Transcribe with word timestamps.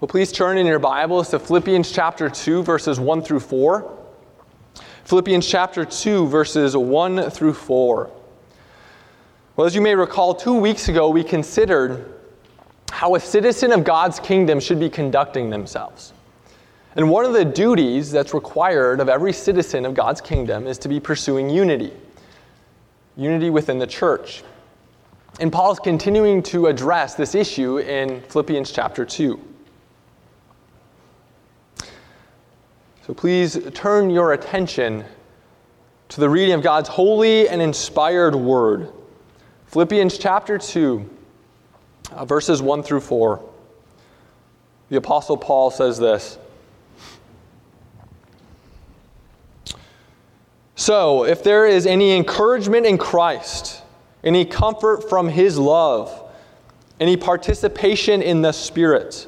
Well, 0.00 0.06
please 0.06 0.30
turn 0.30 0.58
in 0.58 0.66
your 0.66 0.78
Bibles 0.78 1.30
to 1.30 1.40
Philippians 1.40 1.90
chapter 1.90 2.30
2, 2.30 2.62
verses 2.62 3.00
1 3.00 3.20
through 3.20 3.40
4. 3.40 3.98
Philippians 5.02 5.44
chapter 5.44 5.84
2, 5.84 6.28
verses 6.28 6.76
1 6.76 7.30
through 7.30 7.54
4. 7.54 8.10
Well, 9.56 9.66
as 9.66 9.74
you 9.74 9.80
may 9.80 9.96
recall, 9.96 10.36
two 10.36 10.54
weeks 10.54 10.88
ago 10.88 11.08
we 11.08 11.24
considered 11.24 12.14
how 12.92 13.16
a 13.16 13.20
citizen 13.20 13.72
of 13.72 13.82
God's 13.82 14.20
kingdom 14.20 14.60
should 14.60 14.78
be 14.78 14.88
conducting 14.88 15.50
themselves. 15.50 16.12
And 16.94 17.10
one 17.10 17.24
of 17.24 17.32
the 17.32 17.44
duties 17.44 18.12
that's 18.12 18.32
required 18.32 19.00
of 19.00 19.08
every 19.08 19.32
citizen 19.32 19.84
of 19.84 19.94
God's 19.94 20.20
kingdom 20.20 20.68
is 20.68 20.78
to 20.78 20.88
be 20.88 21.00
pursuing 21.00 21.50
unity 21.50 21.92
unity 23.16 23.50
within 23.50 23.80
the 23.80 23.86
church. 23.88 24.44
And 25.40 25.52
Paul's 25.52 25.80
continuing 25.80 26.40
to 26.44 26.68
address 26.68 27.16
this 27.16 27.34
issue 27.34 27.78
in 27.78 28.20
Philippians 28.28 28.70
chapter 28.70 29.04
2. 29.04 29.47
So 33.08 33.14
please 33.14 33.58
turn 33.72 34.10
your 34.10 34.34
attention 34.34 35.02
to 36.10 36.20
the 36.20 36.28
reading 36.28 36.52
of 36.52 36.62
God's 36.62 36.90
holy 36.90 37.48
and 37.48 37.62
inspired 37.62 38.34
word. 38.34 38.92
Philippians 39.68 40.18
chapter 40.18 40.58
2, 40.58 41.08
uh, 42.12 42.26
verses 42.26 42.60
1 42.60 42.82
through 42.82 43.00
4. 43.00 43.42
The 44.90 44.96
Apostle 44.98 45.38
Paul 45.38 45.70
says 45.70 45.96
this 45.98 46.36
So, 50.76 51.24
if 51.24 51.42
there 51.42 51.66
is 51.66 51.86
any 51.86 52.14
encouragement 52.14 52.84
in 52.84 52.98
Christ, 52.98 53.80
any 54.22 54.44
comfort 54.44 55.08
from 55.08 55.30
his 55.30 55.58
love, 55.58 56.30
any 57.00 57.16
participation 57.16 58.20
in 58.20 58.42
the 58.42 58.52
Spirit, 58.52 59.26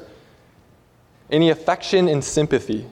any 1.31 1.49
affection 1.49 2.07
and 2.07 2.23
sympathy, 2.23 2.85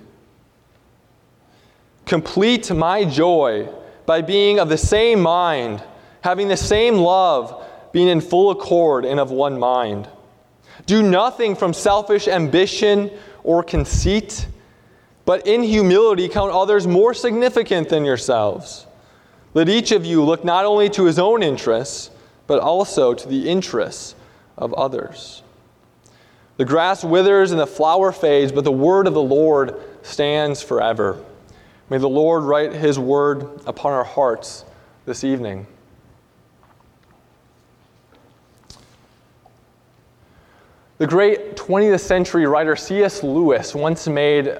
complete 2.09 2.73
my 2.73 3.05
joy 3.05 3.69
by 4.05 4.21
being 4.21 4.59
of 4.59 4.67
the 4.67 4.77
same 4.77 5.21
mind, 5.21 5.81
having 6.21 6.47
the 6.47 6.57
same 6.57 6.95
love, 6.95 7.63
being 7.93 8.07
in 8.07 8.19
full 8.19 8.49
accord 8.49 9.05
and 9.05 9.19
of 9.19 9.31
one 9.31 9.57
mind. 9.57 10.09
Do 10.87 11.03
nothing 11.03 11.55
from 11.55 11.71
selfish 11.71 12.27
ambition 12.27 13.11
or 13.43 13.63
conceit 13.63 14.47
but 15.29 15.45
in 15.45 15.61
humility 15.61 16.27
count 16.27 16.51
others 16.51 16.87
more 16.87 17.13
significant 17.13 17.87
than 17.89 18.03
yourselves. 18.03 18.87
Let 19.53 19.69
each 19.69 19.91
of 19.91 20.03
you 20.03 20.25
look 20.25 20.43
not 20.43 20.65
only 20.65 20.89
to 20.89 21.05
his 21.05 21.19
own 21.19 21.43
interests, 21.43 22.09
but 22.47 22.59
also 22.59 23.13
to 23.13 23.27
the 23.27 23.47
interests 23.47 24.15
of 24.57 24.73
others. 24.73 25.43
The 26.57 26.65
grass 26.65 27.03
withers 27.03 27.51
and 27.51 27.59
the 27.59 27.67
flower 27.67 28.11
fades, 28.11 28.51
but 28.51 28.63
the 28.63 28.71
word 28.71 29.05
of 29.05 29.13
the 29.13 29.21
Lord 29.21 29.79
stands 30.01 30.63
forever. 30.63 31.23
May 31.89 31.97
the 31.97 32.09
Lord 32.09 32.43
write 32.43 32.71
his 32.71 32.99
word 32.99 33.61
upon 33.65 33.93
our 33.93 34.03
hearts 34.03 34.63
this 35.05 35.23
evening. 35.23 35.65
The 40.99 41.07
great 41.07 41.55
20th 41.55 42.01
century 42.01 42.45
writer 42.45 42.75
C.S. 42.75 43.23
Lewis 43.23 43.73
once 43.73 44.07
made 44.07 44.55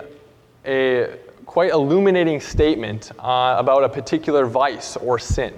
a 0.65 1.17
quite 1.45 1.71
illuminating 1.71 2.39
statement 2.39 3.11
uh, 3.19 3.55
about 3.59 3.83
a 3.83 3.89
particular 3.89 4.45
vice 4.45 4.95
or 4.97 5.19
sin. 5.19 5.53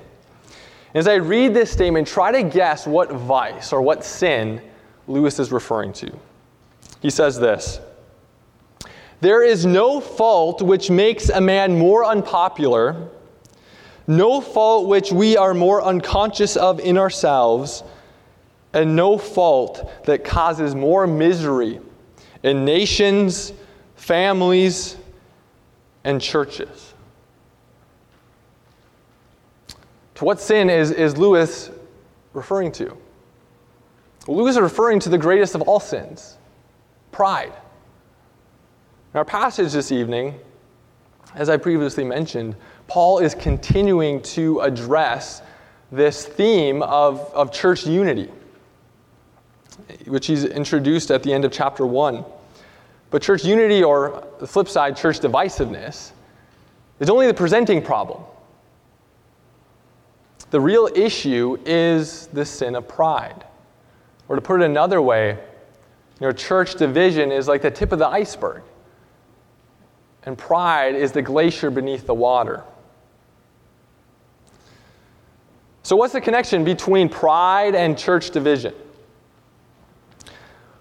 As 0.94 1.08
I 1.08 1.16
read 1.16 1.54
this 1.54 1.72
statement, 1.72 2.06
try 2.06 2.34
to 2.34 2.44
guess 2.44 2.86
what 2.86 3.12
vice 3.12 3.72
or 3.72 3.82
what 3.82 4.04
sin 4.04 4.62
Lewis 5.08 5.40
is 5.40 5.54
referring 5.54 5.94
to. 5.94 6.12
He 7.02 7.10
says 7.10 7.40
this 7.40 7.80
There 9.22 9.44
is 9.44 9.68
no 9.68 10.02
fault 10.02 10.64
which 10.64 10.90
makes 10.90 11.30
a 11.30 11.40
man 11.40 11.78
more 11.78 12.04
unpopular, 12.04 13.10
no 14.08 14.42
fault 14.42 14.88
which 14.88 15.12
we 15.12 15.38
are 15.38 15.54
more 15.54 15.84
unconscious 15.84 16.58
of 16.58 16.80
in 16.80 16.98
ourselves, 16.98 17.84
and 18.74 18.96
no 18.96 19.20
fault 19.20 20.06
that 20.06 20.24
causes 20.24 20.74
more 20.74 21.06
misery 21.06 21.80
in 22.42 22.66
nations, 22.66 23.54
families, 23.96 24.98
and 26.04 26.20
churches. 26.20 26.96
To 30.16 30.26
what 30.26 30.40
sin 30.42 30.70
is, 30.70 30.90
is 30.90 31.16
Lewis 31.18 31.70
referring 32.34 32.72
to? 32.74 32.98
Lewis 34.28 34.56
is 34.56 34.62
referring 34.62 35.00
to 35.02 35.10
the 35.10 35.18
greatest 35.18 35.54
of 35.54 35.62
all 35.62 35.80
sins 35.80 36.38
pride. 37.12 37.54
In 39.14 39.18
our 39.18 39.26
passage 39.26 39.74
this 39.74 39.92
evening, 39.92 40.40
as 41.36 41.50
I 41.50 41.58
previously 41.58 42.06
mentioned, 42.06 42.56
Paul 42.88 43.20
is 43.20 43.36
continuing 43.36 44.22
to 44.22 44.62
address 44.62 45.42
this 45.92 46.26
theme 46.26 46.82
of, 46.82 47.20
of 47.34 47.52
church 47.52 47.86
unity, 47.86 48.30
which 50.08 50.28
he's 50.28 50.46
introduced 50.46 51.12
at 51.12 51.24
the 51.24 51.34
end 51.34 51.44
of 51.44 51.52
chapter 51.52 51.86
1. 51.86 52.24
But 53.10 53.22
church 53.22 53.44
unity, 53.44 53.84
or 53.84 54.26
the 54.40 54.48
flip 54.48 54.70
side, 54.70 54.96
church 54.96 55.20
divisiveness, 55.20 56.12
is 57.02 57.10
only 57.10 57.28
the 57.28 57.34
presenting 57.34 57.82
problem. 57.82 58.24
The 60.52 60.62
real 60.62 60.88
issue 60.96 61.58
is 61.66 62.28
the 62.28 62.46
sin 62.46 62.76
of 62.76 62.88
pride. 62.88 63.44
Or 64.30 64.38
to 64.38 64.42
put 64.42 64.62
it 64.62 64.66
another 64.66 65.02
way, 65.02 65.32
you 65.32 66.28
know, 66.28 66.32
church 66.32 66.76
division 66.76 67.34
is 67.34 67.50
like 67.50 67.62
the 67.62 67.72
tip 67.72 67.92
of 67.92 68.00
the 68.00 68.08
iceberg, 68.08 68.62
and 70.24 70.38
pride 70.38 70.96
is 70.96 71.12
the 71.12 71.22
glacier 71.22 71.70
beneath 71.72 72.06
the 72.06 72.14
water. 72.14 72.64
So, 75.84 75.96
what's 75.96 76.14
the 76.14 76.22
connection 76.22 76.64
between 76.64 77.10
pride 77.10 77.76
and 77.76 77.98
church 77.98 78.30
division? 78.30 78.74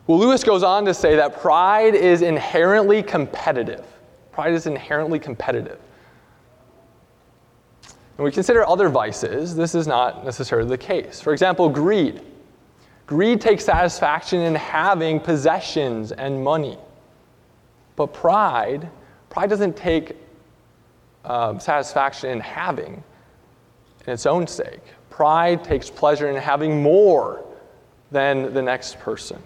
Well, 0.06 0.18
Lewis 0.18 0.44
goes 0.44 0.62
on 0.62 0.84
to 0.86 0.94
say 0.94 1.16
that 1.16 1.40
pride 1.40 1.94
is 1.94 2.22
inherently 2.22 3.02
competitive. 3.02 3.84
Pride 4.32 4.52
is 4.52 4.66
inherently 4.66 5.18
competitive. 5.18 5.78
And 8.18 8.24
we 8.24 8.30
consider 8.30 8.68
other 8.68 8.88
vices, 8.88 9.56
this 9.56 9.74
is 9.74 9.86
not 9.86 10.24
necessarily 10.24 10.68
the 10.68 10.76
case. 10.76 11.20
For 11.20 11.32
example, 11.32 11.68
greed. 11.70 12.20
Greed 13.06 13.40
takes 13.40 13.64
satisfaction 13.64 14.40
in 14.40 14.54
having 14.54 15.18
possessions 15.18 16.12
and 16.12 16.44
money. 16.44 16.76
But 17.96 18.12
pride, 18.12 18.90
pride 19.30 19.48
doesn't 19.48 19.76
take 19.76 20.16
um, 21.24 21.58
satisfaction 21.58 22.30
in 22.30 22.40
having 22.40 23.02
in 24.06 24.12
its 24.12 24.26
own 24.26 24.46
sake. 24.46 24.82
Pride 25.08 25.64
takes 25.64 25.88
pleasure 25.88 26.28
in 26.28 26.36
having 26.36 26.82
more 26.82 27.44
than 28.10 28.52
the 28.52 28.62
next 28.62 28.98
person. 28.98 29.42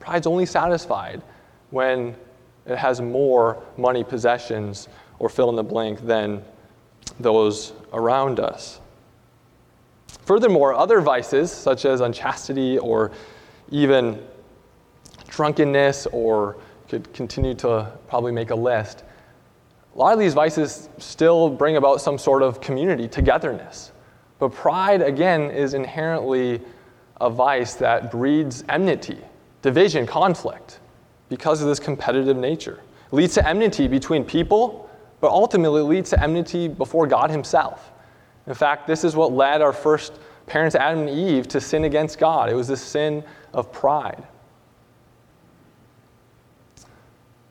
Pride's 0.00 0.26
only 0.26 0.46
satisfied 0.46 1.22
when 1.70 2.14
it 2.66 2.76
has 2.76 3.00
more 3.00 3.62
money, 3.76 4.02
possessions, 4.02 4.88
or 5.18 5.28
fill 5.28 5.50
in 5.50 5.56
the 5.56 5.62
blank 5.62 6.00
than 6.00 6.42
those 7.20 7.72
around 7.92 8.40
us. 8.40 8.80
Furthermore, 10.24 10.74
other 10.74 11.00
vices, 11.00 11.52
such 11.52 11.84
as 11.84 12.00
unchastity 12.00 12.78
or 12.78 13.12
even 13.70 14.20
drunkenness, 15.28 16.06
or 16.06 16.56
could 16.88 17.12
continue 17.12 17.54
to 17.54 17.92
probably 18.08 18.32
make 18.32 18.50
a 18.50 18.54
list, 18.54 19.04
a 19.94 19.98
lot 19.98 20.12
of 20.12 20.18
these 20.18 20.34
vices 20.34 20.88
still 20.98 21.48
bring 21.48 21.76
about 21.76 22.00
some 22.00 22.18
sort 22.18 22.42
of 22.42 22.60
community, 22.60 23.08
togetherness. 23.08 23.92
But 24.38 24.52
pride, 24.52 25.00
again, 25.00 25.50
is 25.50 25.72
inherently 25.72 26.60
a 27.20 27.30
vice 27.30 27.74
that 27.74 28.10
breeds 28.10 28.62
enmity 28.68 29.18
division, 29.62 30.06
conflict, 30.06 30.78
because 31.28 31.60
of 31.60 31.66
this 31.66 31.80
competitive 31.80 32.36
nature. 32.36 32.80
It 33.10 33.16
leads 33.16 33.34
to 33.34 33.48
enmity 33.48 33.88
between 33.88 34.24
people, 34.24 34.88
but 35.20 35.30
ultimately 35.30 35.82
leads 35.82 36.10
to 36.10 36.22
enmity 36.22 36.68
before 36.68 37.06
God 37.06 37.30
Himself. 37.30 37.90
In 38.46 38.54
fact, 38.54 38.86
this 38.86 39.02
is 39.02 39.16
what 39.16 39.32
led 39.32 39.62
our 39.62 39.72
first 39.72 40.20
parents, 40.46 40.76
Adam 40.76 41.08
and 41.08 41.10
Eve, 41.10 41.48
to 41.48 41.60
sin 41.60 41.84
against 41.84 42.18
God. 42.18 42.48
It 42.48 42.54
was 42.54 42.68
the 42.68 42.76
sin 42.76 43.24
of 43.52 43.72
pride. 43.72 44.22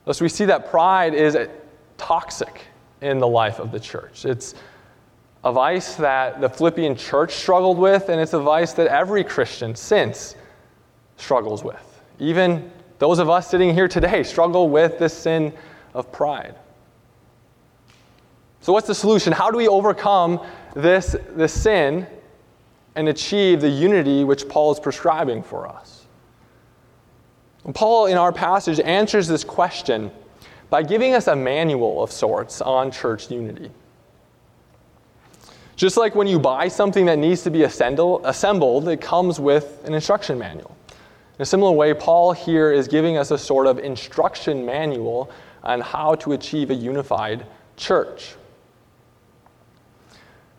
Thus, 0.05 0.21
we 0.21 0.29
see 0.29 0.45
that 0.45 0.69
pride 0.69 1.13
is 1.13 1.37
toxic 1.97 2.61
in 3.01 3.19
the 3.19 3.27
life 3.27 3.59
of 3.59 3.71
the 3.71 3.79
church. 3.79 4.25
It's 4.25 4.55
a 5.43 5.51
vice 5.51 5.95
that 5.95 6.41
the 6.41 6.49
Philippian 6.49 6.95
church 6.95 7.33
struggled 7.35 7.77
with, 7.77 8.09
and 8.09 8.19
it's 8.19 8.33
a 8.33 8.39
vice 8.39 8.73
that 8.73 8.87
every 8.87 9.23
Christian 9.23 9.75
since 9.75 10.35
struggles 11.17 11.63
with. 11.63 12.01
Even 12.19 12.71
those 12.99 13.19
of 13.19 13.29
us 13.29 13.49
sitting 13.49 13.73
here 13.73 13.87
today 13.87 14.23
struggle 14.23 14.69
with 14.69 14.97
this 14.97 15.13
sin 15.13 15.53
of 15.93 16.11
pride. 16.11 16.55
So, 18.61 18.73
what's 18.73 18.87
the 18.87 18.95
solution? 18.95 19.31
How 19.31 19.51
do 19.51 19.57
we 19.57 19.67
overcome 19.67 20.43
this, 20.75 21.15
this 21.35 21.53
sin 21.53 22.07
and 22.95 23.09
achieve 23.09 23.61
the 23.61 23.69
unity 23.69 24.23
which 24.23 24.49
Paul 24.49 24.71
is 24.71 24.79
prescribing 24.79 25.43
for 25.43 25.67
us? 25.67 25.94
Paul, 27.73 28.05
in 28.05 28.17
our 28.17 28.31
passage, 28.31 28.79
answers 28.79 29.27
this 29.27 29.43
question 29.43 30.11
by 30.69 30.83
giving 30.83 31.13
us 31.13 31.27
a 31.27 31.35
manual 31.35 32.03
of 32.03 32.11
sorts 32.11 32.61
on 32.61 32.91
church 32.91 33.31
unity. 33.31 33.71
Just 35.75 35.97
like 35.97 36.15
when 36.15 36.27
you 36.27 36.39
buy 36.39 36.67
something 36.67 37.05
that 37.07 37.17
needs 37.17 37.41
to 37.43 37.49
be 37.49 37.63
assembled, 37.63 38.87
it 38.87 39.01
comes 39.01 39.39
with 39.39 39.83
an 39.85 39.93
instruction 39.93 40.39
manual. 40.39 40.75
In 41.37 41.41
a 41.41 41.45
similar 41.45 41.71
way, 41.71 41.93
Paul 41.93 42.31
here 42.31 42.71
is 42.71 42.87
giving 42.87 43.17
us 43.17 43.31
a 43.31 43.37
sort 43.37 43.67
of 43.67 43.79
instruction 43.79 44.65
manual 44.65 45.29
on 45.63 45.81
how 45.81 46.15
to 46.15 46.31
achieve 46.31 46.69
a 46.69 46.73
unified 46.73 47.45
church. 47.75 48.35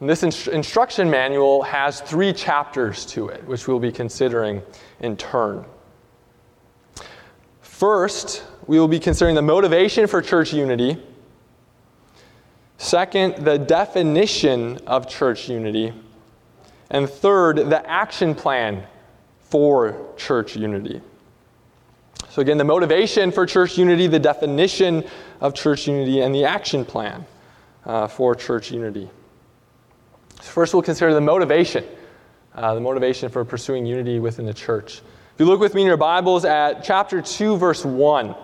And 0.01 0.11
this 0.11 0.23
inst- 0.23 0.49
instruction 0.49 1.09
manual 1.09 1.63
has 1.63 2.03
three 2.03 2.35
chapters 2.35 3.07
to 3.07 3.29
it, 3.29 3.43
which 3.47 3.67
we'll 3.67 3.79
be 3.79 3.93
considering 3.93 4.61
in 5.01 5.17
turn. 5.17 5.65
First, 7.77 8.43
we 8.67 8.81
will 8.81 8.89
be 8.89 8.99
considering 8.99 9.35
the 9.35 9.43
motivation 9.43 10.07
for 10.07 10.23
church 10.23 10.51
unity. 10.51 10.97
Second, 12.79 13.45
the 13.45 13.59
definition 13.59 14.79
of 14.87 15.07
church 15.11 15.51
unity. 15.51 15.93
And 16.89 17.07
third, 17.07 17.59
the 17.59 17.87
action 17.87 18.35
plan 18.35 18.87
for 19.41 20.15
church 20.17 20.57
unity. 20.57 21.03
So, 22.31 22.41
again, 22.41 22.57
the 22.57 22.65
motivation 22.65 23.31
for 23.31 23.45
church 23.45 23.77
unity, 23.77 24.07
the 24.07 24.21
definition 24.21 25.05
of 25.43 25.53
church 25.53 25.87
unity, 25.87 26.23
and 26.23 26.35
the 26.35 26.47
action 26.47 26.83
plan 26.83 27.27
uh, 27.85 28.07
for 28.07 28.35
church 28.35 28.71
unity. 28.71 29.11
First, 30.41 30.73
we'll 30.73 30.83
consider 30.83 31.13
the 31.13 31.21
motivation, 31.21 31.85
uh, 32.55 32.75
the 32.75 32.81
motivation 32.81 33.29
for 33.29 33.45
pursuing 33.45 33.85
unity 33.85 34.19
within 34.19 34.47
the 34.47 34.55
church. 34.55 35.03
If 35.37 35.41
you 35.41 35.45
look 35.45 35.61
with 35.61 35.75
me 35.75 35.83
in 35.83 35.87
your 35.87 35.99
Bibles 35.99 36.47
at 36.47 36.83
chapter 36.83 37.21
2, 37.21 37.59
verse 37.59 37.85
1. 37.85 38.35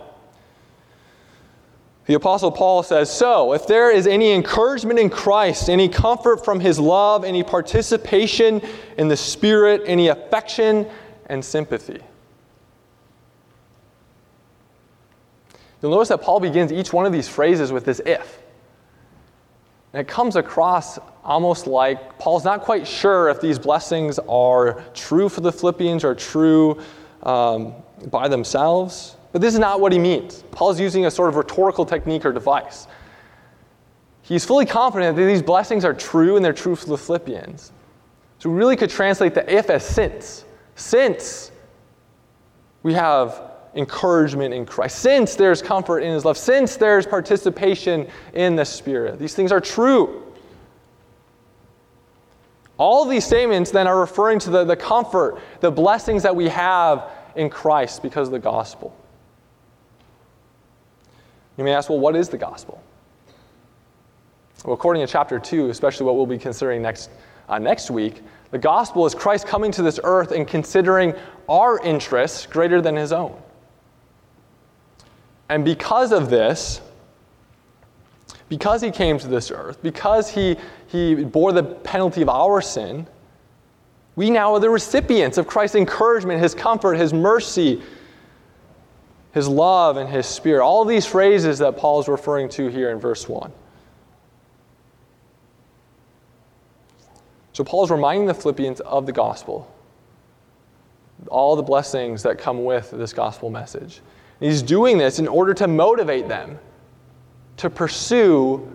The 2.05 2.13
Apostle 2.13 2.53
Paul 2.53 2.83
says, 2.83 3.11
So, 3.11 3.55
if 3.55 3.67
there 3.67 3.91
is 3.91 4.07
any 4.07 4.33
encouragement 4.33 4.99
in 4.99 5.09
Christ, 5.09 5.71
any 5.71 5.89
comfort 5.89 6.45
from 6.45 6.61
his 6.61 6.79
love, 6.79 7.25
any 7.25 7.43
participation 7.43 8.61
in 8.99 9.09
the 9.09 9.17
Spirit, 9.17 9.81
any 9.87 10.09
affection 10.09 10.87
and 11.25 11.43
sympathy. 11.43 12.03
You'll 15.81 15.93
notice 15.93 16.09
that 16.09 16.21
Paul 16.21 16.41
begins 16.41 16.73
each 16.75 16.93
one 16.93 17.07
of 17.07 17.13
these 17.15 17.27
phrases 17.27 17.73
with 17.73 17.87
this 17.87 18.03
if. 18.05 18.42
And 19.93 20.01
it 20.01 20.09
comes 20.09 20.37
across 20.37 20.99
almost 21.23 21.67
like 21.67 22.19
Paul's 22.19 22.45
not 22.45 22.63
quite 22.63 22.87
sure 22.87 23.29
if 23.29 23.41
these 23.41 23.59
blessings 23.59 24.19
are 24.21 24.83
true 24.95 25.29
for 25.29 25.41
the 25.41 25.53
Philippians 25.53 26.05
or 26.05 26.15
true 26.15 26.81
um, 27.23 27.75
by 28.11 28.29
themselves. 28.29 29.17
But 29.33 29.41
this 29.41 29.55
is 29.55 29.61
not 29.61 29.81
what 29.81 29.93
he 29.93 29.99
means. 29.99 30.45
Paul's 30.51 30.81
using 30.81 31.07
a 31.07 31.11
sort 31.11 31.29
of 31.29 31.37
rhetorical 31.37 31.85
technique 31.85 32.25
or 32.25 32.33
device. 32.33 32.87
He's 34.23 34.45
fully 34.45 34.67
confident 34.67 35.17
that 35.17 35.25
these 35.25 35.43
blessings 35.43 35.85
are 35.85 35.95
true 35.95 36.37
and 36.37 36.45
they're 36.45 36.53
true 36.53 36.77
for 36.77 36.87
the 36.87 36.99
Philippians. 36.99 37.73
So 38.39 38.51
we 38.51 38.57
really 38.57 38.77
could 38.77 38.91
translate 38.91 39.35
the 39.35 39.53
if 39.53 39.69
as 39.71 39.85
since. 39.85 40.45
Since 40.75 41.53
we 42.83 42.95
have 42.95 43.52
encouragement 43.75 44.53
in 44.53 44.67
Christ, 44.67 44.99
since 44.99 45.35
there's 45.35 45.63
comfort 45.63 46.01
in 46.01 46.13
his 46.13 46.25
love, 46.25 46.37
since 46.37 46.77
there's 46.77 47.07
participation 47.07 48.07
in 48.35 48.57
the 48.57 48.65
Spirit, 48.65 49.19
these 49.19 49.35
things 49.35 49.53
are 49.53 49.61
true. 49.61 50.23
All 52.79 53.05
these 53.05 53.25
statements 53.25 53.71
then 53.71 53.87
are 53.87 54.01
referring 54.01 54.39
to 54.41 54.51
the, 54.51 54.65
the 54.65 54.77
comfort, 54.77 55.39
the 55.61 55.71
blessings 55.71 56.23
that 56.23 56.35
we 56.35 56.49
have 56.49 57.11
in 57.37 57.49
Christ 57.49 58.03
because 58.03 58.29
of 58.29 58.33
the 58.33 58.39
gospel. 58.39 58.97
You 61.57 61.65
may 61.65 61.73
ask, 61.73 61.89
well, 61.89 62.01
what 62.01 62.17
is 62.17 62.29
the 62.29 62.39
gospel? 62.39 62.83
Well, 64.65 64.75
according 64.75 65.05
to 65.05 65.11
chapter 65.11 65.39
2, 65.39 65.71
especially 65.71 66.07
what 66.07 66.17
we'll 66.17 66.27
be 66.27 66.39
considering 66.39 66.83
next, 66.83 67.11
uh, 67.49 67.59
next 67.59 67.91
week, 67.91 68.23
the 68.51 68.59
gospel 68.59 69.05
is 69.07 69.15
Christ 69.15 69.47
coming 69.47 69.73
to 69.73 69.83
this 69.83 69.99
earth 70.05 70.31
and 70.31 70.47
considering 70.47 71.15
our 71.49 71.81
interests 71.81 72.47
greater 72.47 72.81
than 72.81 72.97
his 72.97 73.13
own. 73.13 73.41
And 75.49 75.65
because 75.65 76.13
of 76.13 76.31
this, 76.31 76.81
because 78.49 78.83
he 78.83 78.91
came 78.91 79.19
to 79.19 79.29
this 79.29 79.51
earth, 79.51 79.83
because 79.83 80.31
he, 80.31 80.57
he 80.89 81.15
bore 81.15 81.53
the 81.53 81.63
penalty 81.63 82.23
of 82.23 82.29
our 82.29 82.61
sin, 82.61 83.07
we 84.15 84.31
now 84.31 84.55
are 84.55 84.61
the 84.61 84.71
recipients 84.71 85.39
of 85.39 85.47
Christ's 85.47 85.77
encouragement, 85.77 86.41
his 86.41 86.55
comfort, 86.55 86.95
his 86.95 87.15
mercy, 87.15 87.83
his 89.33 89.49
love 89.49 89.97
and 89.97 90.09
his 90.09 90.27
spirit. 90.27 90.63
All 90.63 90.85
these 90.85 91.07
phrases 91.07 91.59
that 91.61 91.77
Paul 91.77 92.01
is 92.01 92.09
referring 92.09 92.49
to 92.51 92.69
here 92.69 92.91
in 92.91 92.99
verse 92.99 93.29
1. 93.29 93.51
So 97.55 97.65
Paul 97.65 97.85
is 97.85 97.91
reminding 97.91 98.27
the 98.27 98.35
Philippians 98.35 98.81
of 98.81 99.07
the 99.07 99.13
gospel, 99.13 99.71
all 101.29 101.57
the 101.57 101.63
blessings 101.63 102.23
that 102.23 102.39
come 102.39 102.65
with 102.65 102.91
this 102.91 103.13
gospel 103.13 103.51
message. 103.51 104.01
He's 104.43 104.61
doing 104.61 104.99
this 104.99 105.21
in 105.21 105.29
order 105.29 105.55
to 105.55 105.69
motivate 105.69 106.27
them 106.27 106.59
to 107.59 107.71
pursue 107.71 108.69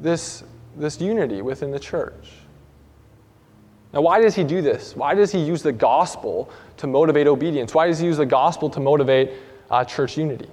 this, 0.00 0.44
this 0.76 0.98
unity 0.98 1.42
within 1.42 1.70
the 1.70 1.78
church. 1.78 2.30
Now, 3.92 4.00
why 4.00 4.22
does 4.22 4.34
he 4.34 4.44
do 4.44 4.62
this? 4.62 4.96
Why 4.96 5.14
does 5.14 5.30
he 5.30 5.38
use 5.38 5.62
the 5.62 5.72
gospel 5.72 6.48
to 6.78 6.86
motivate 6.86 7.26
obedience? 7.26 7.74
Why 7.74 7.86
does 7.86 7.98
he 7.98 8.06
use 8.06 8.16
the 8.16 8.24
gospel 8.24 8.70
to 8.70 8.80
motivate 8.80 9.32
uh, 9.70 9.84
church 9.84 10.16
unity? 10.16 10.48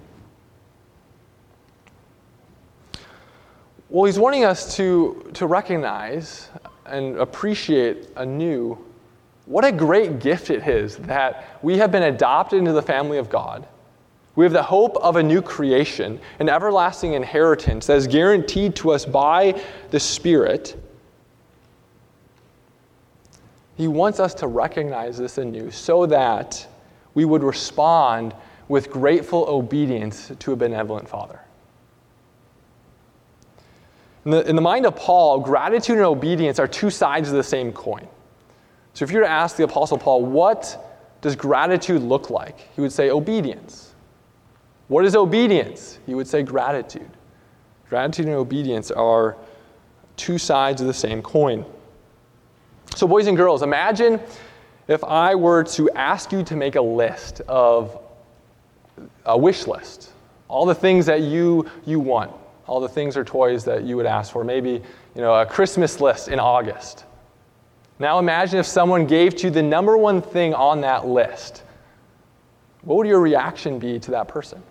Well, 3.87 4.03
he's 4.03 4.19
wanting 4.19 4.43
us 4.43 4.75
to, 4.75 5.31
to 5.35 5.47
recognize 5.47 6.49
and 6.85 7.17
appreciate 7.17 8.09
anew 8.17 8.77
what 9.45 9.63
a 9.63 9.71
great 9.71 10.19
gift 10.19 10.49
it 10.49 10.67
is 10.67 10.97
that 10.97 11.57
we 11.61 11.77
have 11.77 11.89
been 11.89 12.03
adopted 12.03 12.59
into 12.59 12.73
the 12.73 12.81
family 12.81 13.17
of 13.17 13.29
God. 13.29 13.65
We 14.35 14.45
have 14.45 14.53
the 14.53 14.63
hope 14.63 14.95
of 14.97 15.17
a 15.17 15.23
new 15.23 15.41
creation, 15.41 16.19
an 16.39 16.47
everlasting 16.47 17.13
inheritance 17.13 17.87
that 17.87 17.97
is 17.97 18.07
guaranteed 18.07 18.75
to 18.77 18.91
us 18.91 19.05
by 19.05 19.61
the 19.89 19.99
Spirit. 19.99 20.81
He 23.75 23.87
wants 23.87 24.19
us 24.19 24.33
to 24.35 24.47
recognize 24.47 25.17
this 25.17 25.37
anew 25.37 25.71
so 25.71 26.05
that 26.05 26.65
we 27.13 27.25
would 27.25 27.43
respond 27.43 28.33
with 28.69 28.89
grateful 28.89 29.45
obedience 29.49 30.31
to 30.39 30.53
a 30.53 30.55
benevolent 30.55 31.09
Father. 31.09 31.41
In 34.23 34.31
the, 34.31 34.47
in 34.47 34.55
the 34.55 34.61
mind 34.61 34.85
of 34.85 34.95
Paul, 34.95 35.39
gratitude 35.39 35.97
and 35.97 36.05
obedience 36.05 36.59
are 36.59 36.67
two 36.67 36.89
sides 36.89 37.27
of 37.27 37.35
the 37.35 37.43
same 37.43 37.73
coin. 37.73 38.07
So 38.93 39.03
if 39.03 39.11
you 39.11 39.17
were 39.17 39.23
to 39.23 39.29
ask 39.29 39.55
the 39.55 39.63
Apostle 39.63 39.97
Paul, 39.97 40.23
what 40.25 41.17
does 41.21 41.35
gratitude 41.35 42.01
look 42.01 42.29
like? 42.29 42.59
He 42.75 42.81
would 42.81 42.91
say, 42.91 43.09
obedience. 43.09 43.90
What 44.91 45.05
is 45.05 45.15
obedience? 45.15 45.99
He 46.05 46.15
would 46.15 46.27
say, 46.27 46.43
gratitude. 46.43 47.09
Gratitude 47.87 48.25
and 48.25 48.35
obedience 48.35 48.91
are 48.91 49.37
two 50.17 50.37
sides 50.37 50.81
of 50.81 50.87
the 50.87 50.93
same 50.93 51.21
coin. 51.21 51.63
So, 52.97 53.07
boys 53.07 53.27
and 53.27 53.37
girls, 53.37 53.61
imagine 53.61 54.19
if 54.89 55.01
I 55.05 55.33
were 55.33 55.63
to 55.63 55.89
ask 55.91 56.33
you 56.33 56.43
to 56.43 56.57
make 56.57 56.75
a 56.75 56.81
list 56.81 57.39
of 57.47 57.97
a 59.25 59.37
wish 59.37 59.65
list. 59.65 60.11
All 60.49 60.65
the 60.65 60.75
things 60.75 61.05
that 61.05 61.21
you, 61.21 61.71
you 61.85 62.01
want, 62.01 62.33
all 62.67 62.81
the 62.81 62.89
things 62.89 63.15
or 63.15 63.23
toys 63.23 63.63
that 63.63 63.85
you 63.85 63.95
would 63.95 64.05
ask 64.05 64.33
for. 64.33 64.43
Maybe 64.43 64.71
you 65.15 65.21
know, 65.21 65.33
a 65.33 65.45
Christmas 65.45 66.01
list 66.01 66.27
in 66.27 66.37
August. 66.37 67.05
Now 67.97 68.19
imagine 68.19 68.59
if 68.59 68.65
someone 68.65 69.07
gave 69.07 69.37
to 69.37 69.47
you 69.47 69.51
the 69.51 69.63
number 69.63 69.95
one 69.95 70.21
thing 70.21 70.53
on 70.53 70.81
that 70.81 71.07
list. 71.07 71.63
What 72.81 72.97
would 72.97 73.07
your 73.07 73.21
reaction 73.21 73.79
be 73.79 73.97
to 73.97 74.11
that 74.11 74.27
person? 74.27 74.61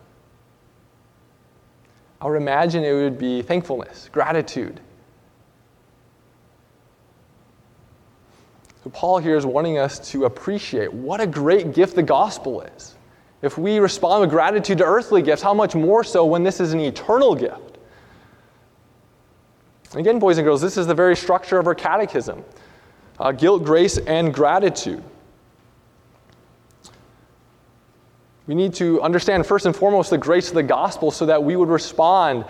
I 2.20 2.26
would 2.26 2.36
imagine 2.36 2.84
it 2.84 2.92
would 2.92 3.18
be 3.18 3.42
thankfulness, 3.42 4.10
gratitude. 4.12 4.80
So, 8.84 8.90
Paul 8.90 9.18
here 9.18 9.36
is 9.36 9.44
wanting 9.44 9.78
us 9.78 9.98
to 10.10 10.24
appreciate 10.24 10.92
what 10.92 11.20
a 11.20 11.26
great 11.26 11.74
gift 11.74 11.96
the 11.96 12.02
gospel 12.02 12.62
is. 12.62 12.96
If 13.42 13.56
we 13.56 13.78
respond 13.78 14.20
with 14.22 14.30
gratitude 14.30 14.78
to 14.78 14.84
earthly 14.84 15.22
gifts, 15.22 15.42
how 15.42 15.54
much 15.54 15.74
more 15.74 16.04
so 16.04 16.24
when 16.24 16.42
this 16.42 16.60
is 16.60 16.72
an 16.72 16.80
eternal 16.80 17.34
gift? 17.34 17.78
Again, 19.94 20.18
boys 20.18 20.38
and 20.38 20.44
girls, 20.44 20.60
this 20.60 20.76
is 20.76 20.86
the 20.86 20.94
very 20.94 21.16
structure 21.16 21.58
of 21.58 21.66
our 21.66 21.74
catechism 21.74 22.44
uh, 23.18 23.32
guilt, 23.32 23.64
grace, 23.64 23.98
and 23.98 24.32
gratitude. 24.32 25.02
We 28.50 28.56
need 28.56 28.74
to 28.74 29.00
understand, 29.00 29.46
first 29.46 29.64
and 29.66 29.76
foremost, 29.76 30.10
the 30.10 30.18
grace 30.18 30.48
of 30.48 30.56
the 30.56 30.64
gospel 30.64 31.12
so 31.12 31.24
that 31.26 31.40
we 31.40 31.54
would 31.54 31.68
respond 31.68 32.44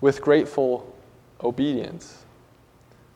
with 0.00 0.22
grateful 0.22 0.96
obedience. 1.42 2.24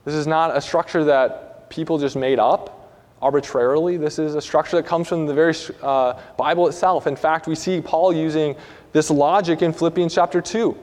This 0.05 0.17
is 0.17 0.27
not 0.27 0.57
a 0.57 0.61
structure 0.61 1.05
that 1.05 1.71
people 1.71 1.97
just 1.97 2.17
made 2.17 2.41
up. 2.41 2.91
arbitrarily. 3.23 3.97
This 3.97 4.19
is 4.19 4.35
a 4.35 4.43
structure 4.43 4.75
that 4.79 4.85
comes 4.85 5.07
from 5.07 5.27
the 5.27 5.33
very 5.33 5.55
uh, 5.81 6.21
Bible 6.37 6.67
itself. 6.67 7.07
In 7.07 7.15
fact, 7.15 7.47
we 7.47 7.55
see 7.55 7.81
Paul 7.81 8.13
using 8.13 8.57
this 8.91 9.13
logic 9.13 9.63
in 9.63 9.73
Philippians 9.73 10.13
chapter 10.13 10.41
2. 10.41 10.77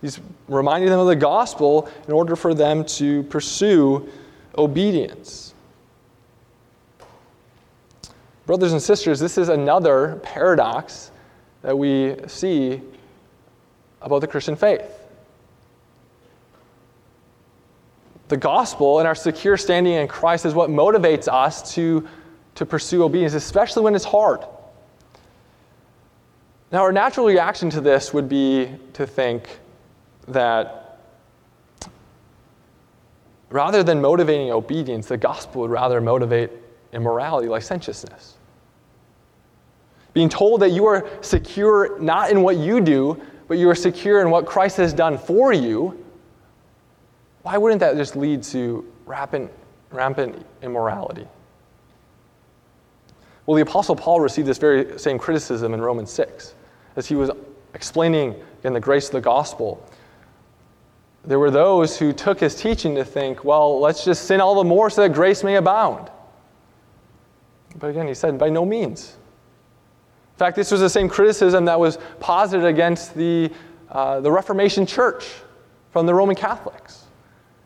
He's 0.00 0.18
reminding 0.48 0.90
them 0.90 0.98
of 0.98 1.06
the 1.06 1.14
gospel 1.14 1.88
in 2.08 2.12
order 2.12 2.34
for 2.34 2.52
them 2.52 2.84
to 2.98 3.22
pursue 3.22 4.08
obedience. 4.56 5.54
Brothers 8.48 8.72
and 8.72 8.82
sisters, 8.82 9.20
this 9.20 9.36
is 9.36 9.50
another 9.50 10.18
paradox 10.22 11.10
that 11.60 11.76
we 11.76 12.16
see 12.28 12.80
about 14.00 14.20
the 14.20 14.26
Christian 14.26 14.56
faith. 14.56 14.90
The 18.28 18.38
gospel 18.38 19.00
and 19.00 19.06
our 19.06 19.14
secure 19.14 19.58
standing 19.58 19.92
in 19.92 20.08
Christ 20.08 20.46
is 20.46 20.54
what 20.54 20.70
motivates 20.70 21.28
us 21.28 21.74
to, 21.74 22.08
to 22.54 22.64
pursue 22.64 23.02
obedience, 23.02 23.34
especially 23.34 23.82
when 23.82 23.94
it's 23.94 24.06
hard. 24.06 24.40
Now, 26.72 26.84
our 26.84 26.92
natural 26.92 27.26
reaction 27.26 27.68
to 27.68 27.82
this 27.82 28.14
would 28.14 28.30
be 28.30 28.70
to 28.94 29.06
think 29.06 29.58
that 30.26 31.00
rather 33.50 33.82
than 33.82 34.00
motivating 34.00 34.50
obedience, 34.52 35.06
the 35.06 35.18
gospel 35.18 35.60
would 35.60 35.70
rather 35.70 36.00
motivate 36.00 36.50
immorality, 36.94 37.46
licentiousness. 37.46 38.37
Being 40.14 40.28
told 40.28 40.60
that 40.62 40.70
you 40.70 40.86
are 40.86 41.08
secure 41.20 41.98
not 42.00 42.30
in 42.30 42.42
what 42.42 42.56
you 42.56 42.80
do, 42.80 43.20
but 43.46 43.58
you 43.58 43.68
are 43.68 43.74
secure 43.74 44.20
in 44.20 44.30
what 44.30 44.46
Christ 44.46 44.76
has 44.76 44.92
done 44.92 45.16
for 45.18 45.52
you 45.52 46.04
why 47.48 47.56
wouldn't 47.56 47.80
that 47.80 47.96
just 47.96 48.14
lead 48.14 48.42
to 48.42 48.84
rampant, 49.06 49.50
rampant 49.90 50.44
immorality? 50.60 51.26
Well, 53.46 53.56
the 53.56 53.62
Apostle 53.62 53.96
Paul 53.96 54.20
received 54.20 54.46
this 54.46 54.58
very 54.58 54.98
same 54.98 55.18
criticism 55.18 55.72
in 55.72 55.80
Romans 55.80 56.10
6 56.10 56.54
as 56.96 57.06
he 57.06 57.14
was 57.14 57.30
explaining 57.72 58.34
in 58.64 58.74
the 58.74 58.80
grace 58.80 59.06
of 59.06 59.12
the 59.12 59.22
gospel. 59.22 59.82
There 61.24 61.38
were 61.38 61.50
those 61.50 61.98
who 61.98 62.12
took 62.12 62.38
his 62.38 62.54
teaching 62.54 62.94
to 62.96 63.04
think, 63.04 63.44
well, 63.44 63.80
let's 63.80 64.04
just 64.04 64.26
sin 64.26 64.42
all 64.42 64.54
the 64.56 64.64
more 64.64 64.90
so 64.90 65.00
that 65.00 65.14
grace 65.14 65.42
may 65.42 65.56
abound. 65.56 66.10
But 67.78 67.88
again, 67.88 68.06
he 68.06 68.12
said, 68.12 68.38
by 68.38 68.50
no 68.50 68.66
means. 68.66 69.16
In 70.38 70.38
fact, 70.38 70.54
this 70.54 70.70
was 70.70 70.80
the 70.80 70.88
same 70.88 71.08
criticism 71.08 71.64
that 71.64 71.80
was 71.80 71.98
posited 72.20 72.64
against 72.64 73.12
the, 73.16 73.50
uh, 73.90 74.20
the 74.20 74.30
Reformation 74.30 74.86
Church 74.86 75.26
from 75.90 76.06
the 76.06 76.14
Roman 76.14 76.36
Catholics. 76.36 77.06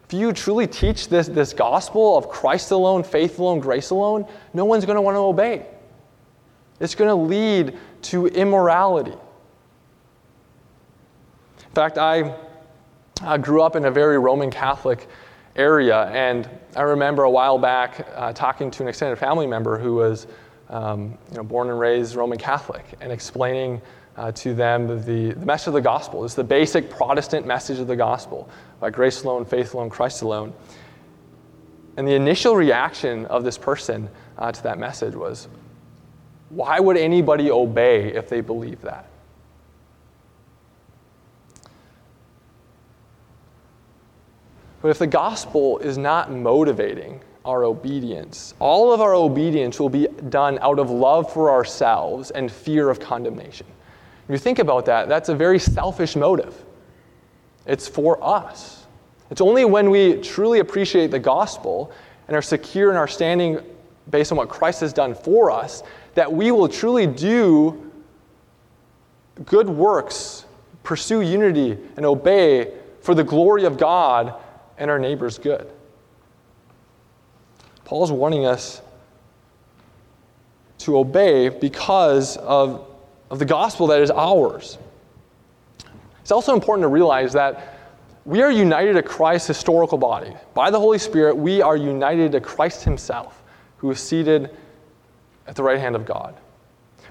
If 0.07 0.15
you 0.15 0.33
truly 0.33 0.67
teach 0.67 1.11
this, 1.11 1.29
this 1.29 1.53
gospel 1.53 2.17
of 2.17 2.31
Christ 2.31 2.71
alone, 2.71 3.03
faith 3.03 3.39
alone, 3.39 3.61
grace 3.61 3.91
alone, 3.91 4.27
no 4.55 4.65
one's 4.65 4.87
going 4.87 4.97
to 4.97 5.03
want 5.03 5.17
to 5.17 5.19
obey. 5.19 5.67
It's 6.81 6.95
going 6.95 7.11
to 7.11 7.15
lead 7.15 7.77
to 8.05 8.29
immorality. 8.29 9.11
In 9.11 9.19
fact, 11.75 11.99
I, 11.99 12.35
I 13.21 13.37
grew 13.37 13.61
up 13.61 13.77
in 13.77 13.85
a 13.85 13.91
very 13.91 14.19
Roman 14.19 14.51
Catholic 14.51 15.09
area, 15.57 16.07
and 16.07 16.49
I 16.75 16.83
remember 16.83 17.25
a 17.25 17.31
while 17.31 17.59
back 17.59 18.09
uh, 18.15 18.33
talking 18.33 18.71
to 18.71 18.83
an 18.83 18.89
extended 18.89 19.19
family 19.19 19.47
member 19.47 19.79
who 19.79 19.97
was 19.97 20.27
um, 20.73 21.17
you 21.31 21.37
know, 21.37 21.45
born 21.45 21.69
and 21.69 21.79
raised 21.79 22.17
Roman 22.17 22.39
Catholic 22.39 22.85
and 23.01 23.13
explaining 23.13 23.81
uh, 24.17 24.33
to 24.33 24.55
them 24.55 24.89
the, 24.89 25.33
the 25.33 25.47
message 25.47 25.69
of 25.69 25.75
the 25.75 25.81
gospel. 25.81 26.25
It's 26.25 26.35
the 26.35 26.43
basic 26.43 26.91
Protestant 26.91 27.47
message 27.47 27.79
of 27.79 27.87
the 27.87 27.97
gospel 27.97 28.49
by 28.81 28.91
grace 28.91 29.23
alone, 29.23 29.45
faith 29.45 29.75
alone, 29.75 29.91
Christ 29.91 30.23
alone. 30.23 30.53
And 31.97 32.09
the 32.09 32.15
initial 32.15 32.57
reaction 32.57 33.27
of 33.27 33.45
this 33.45 33.59
person 33.59 34.09
uh, 34.39 34.51
to 34.51 34.63
that 34.63 34.79
message 34.79 35.15
was, 35.15 35.47
why 36.49 36.81
would 36.81 36.97
anybody 36.97 37.51
obey 37.51 38.13
if 38.15 38.29
they 38.29 38.41
believe 38.41 38.81
that? 38.83 39.07
But 44.81 44.89
if 44.89 44.99
the 44.99 45.07
gospel 45.07 45.79
is 45.79 45.97
not 45.97 46.33
motivating 46.33 47.21
our 47.45 47.65
obedience, 47.65 48.55
all 48.59 48.93
of 48.93 49.01
our 49.01 49.15
obedience 49.15 49.81
will 49.81 49.89
be 49.89 50.07
done 50.29 50.59
out 50.61 50.79
of 50.79 50.91
love 50.91 51.33
for 51.33 51.51
ourselves 51.51 52.31
and 52.31 52.51
fear 52.51 52.89
of 52.89 53.01
condemnation. 53.01 53.67
If 54.29 54.31
you 54.31 54.39
think 54.39 54.61
about 54.61 54.87
that, 54.87 55.09
that's 55.09 55.29
a 55.29 55.35
very 55.35 55.59
selfish 55.59 56.15
motive. 56.15 56.65
It's 57.67 57.89
for 57.89 58.23
us. 58.23 58.87
It's 59.31 59.41
only 59.41 59.65
when 59.65 59.91
we 59.91 60.21
truly 60.21 60.61
appreciate 60.61 61.11
the 61.11 61.19
gospel 61.19 61.93
and 62.29 62.37
are 62.37 62.43
secure 62.43 62.91
in 62.91 62.97
our 62.97 63.09
standing 63.09 63.61
based 64.11 64.31
on 64.31 64.39
what 64.39 64.49
Christ 64.49 64.81
has 64.81 64.93
done 64.93 65.15
for 65.15 65.51
us 65.51 65.83
that 66.15 66.31
we 66.31 66.51
will 66.51 66.69
truly 66.69 67.07
do 67.07 67.91
good 69.45 69.69
works, 69.69 70.45
pursue 70.83 71.23
unity, 71.23 71.79
and 71.97 72.05
obey 72.05 72.73
for 73.01 73.15
the 73.15 73.25
glory 73.25 73.65
of 73.65 73.79
God 73.79 74.35
and 74.79 74.91
our 74.91 74.99
neighbor's 74.99 75.39
good. 75.39 75.71
Paul's 77.93 78.11
warning 78.11 78.47
us 78.47 78.81
to 80.79 80.97
obey 80.97 81.51
because 81.51 82.39
of 82.39 82.87
of 83.31 83.39
the 83.39 83.45
gospel 83.45 83.87
that 83.89 84.01
is 84.01 84.11
ours. 84.11 84.79
It's 86.23 86.33
also 86.33 86.55
important 86.55 86.85
to 86.85 86.89
realize 86.89 87.35
that 87.35 87.77
we 88.25 88.41
are 88.41 88.51
united 88.51 88.95
to 88.95 89.03
Christ's 89.03 89.47
historical 89.47 89.99
body. 89.99 90.35
By 90.55 90.71
the 90.71 90.81
Holy 90.81 90.97
Spirit, 90.97 91.37
we 91.37 91.61
are 91.61 91.77
united 91.77 92.33
to 92.33 92.41
Christ 92.41 92.83
Himself, 92.83 93.43
who 93.77 93.91
is 93.91 94.01
seated 94.01 94.57
at 95.47 95.55
the 95.55 95.63
right 95.63 95.79
hand 95.79 95.95
of 95.95 96.07
God. 96.07 96.35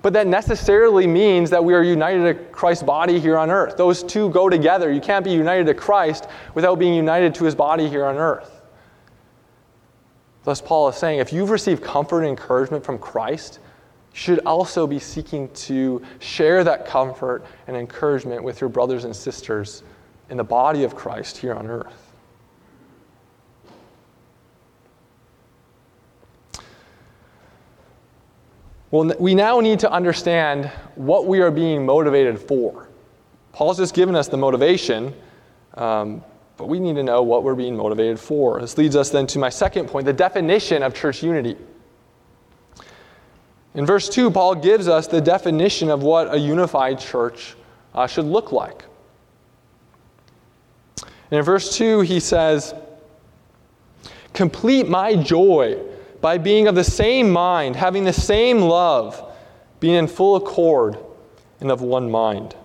But 0.02 0.14
that 0.14 0.26
necessarily 0.26 1.06
means 1.06 1.52
that 1.52 1.64
we 1.64 1.76
are 1.76 1.84
united 1.84 2.24
to 2.24 2.44
Christ's 2.46 2.86
body 2.86 3.20
here 3.20 3.38
on 3.38 3.52
earth. 3.52 3.78
Those 3.78 4.02
two 4.02 4.32
go 4.32 4.50
together. 4.50 4.92
You 4.92 5.00
can't 5.00 5.24
be 5.24 5.32
united 5.32 5.68
to 5.68 5.76
Christ 5.76 6.28
without 6.56 6.80
being 6.80 6.96
united 6.96 7.36
to 7.36 7.44
His 7.44 7.54
body 7.54 7.88
here 7.88 8.06
on 8.06 8.18
earth. 8.18 8.61
Thus, 10.44 10.62
Paul 10.62 10.90
is 10.90 10.96
saying 10.96 11.20
if 11.20 11.32
you've 11.32 11.52
received 11.52 11.84
comfort 11.84 12.22
and 12.22 12.30
encouragement 12.30 12.84
from 12.84 12.98
Christ, 12.98 13.60
you 14.14 14.18
should 14.20 14.40
also 14.40 14.88
be 14.88 15.00
seeking 15.00 15.50
to 15.50 16.02
share 16.20 16.64
that 16.64 16.86
comfort 16.86 17.46
and 17.68 17.78
encouragement 17.78 18.44
with 18.44 18.60
your 18.60 18.70
brothers 18.70 19.06
and 19.06 19.16
sisters 19.16 19.84
in 20.30 20.38
the 20.38 20.44
body 20.44 20.84
of 20.84 20.96
Christ 20.96 21.38
here 21.38 21.54
on 21.54 21.68
earth. 21.68 22.12
Well, 28.92 29.14
we 29.20 29.36
now 29.36 29.62
need 29.62 29.80
to 29.80 29.92
understand 29.92 30.66
what 30.96 31.26
we 31.26 31.40
are 31.40 31.52
being 31.52 31.86
motivated 31.86 32.38
for. 32.38 32.90
Paul's 33.54 33.78
just 33.78 33.94
given 33.94 34.18
us 34.18 34.28
the 34.28 34.36
motivation, 34.36 35.14
um, 35.76 36.22
but 36.62 36.68
we 36.68 36.80
need 36.80 36.94
to 36.94 37.02
know 37.02 37.24
what 37.24 37.44
we're 37.44 37.56
being 37.56 37.76
motivated 37.76 38.20
for. 38.20 38.62
This 38.62 38.78
leads 38.78 38.96
us 38.96 39.10
then 39.10 39.26
to 39.26 39.40
my 39.40 39.50
second 39.50 39.88
point 39.88 40.06
the 40.06 40.14
definition 40.14 40.84
of 40.84 40.94
church 40.94 41.24
unity. 41.24 41.58
In 43.74 43.84
verse 43.84 44.08
2, 44.08 44.30
Paul 44.30 44.54
gives 44.54 44.88
us 44.88 45.08
the 45.08 45.20
definition 45.20 45.90
of 45.90 46.04
what 46.04 46.32
a 46.32 46.38
unified 46.38 47.00
church 47.00 47.56
uh, 47.96 48.06
should 48.06 48.26
look 48.26 48.52
like. 48.52 48.86
And 51.00 51.40
in 51.40 51.44
verse 51.44 51.76
2, 51.76 52.02
he 52.02 52.20
says, 52.20 52.76
Complete 54.34 54.88
my 54.88 55.16
joy 55.16 55.82
by 56.22 56.38
being 56.38 56.68
of 56.68 56.76
the 56.76 56.84
same 56.84 57.32
mind, 57.32 57.76
having 57.76 58.04
the 58.04 58.14
same 58.14 58.60
love, 58.60 59.34
being 59.80 59.96
in 59.96 60.06
full 60.06 60.36
accord 60.36 61.00
and 61.60 61.72
of 61.72 61.82
one 61.82 62.12
mind. 62.12 62.56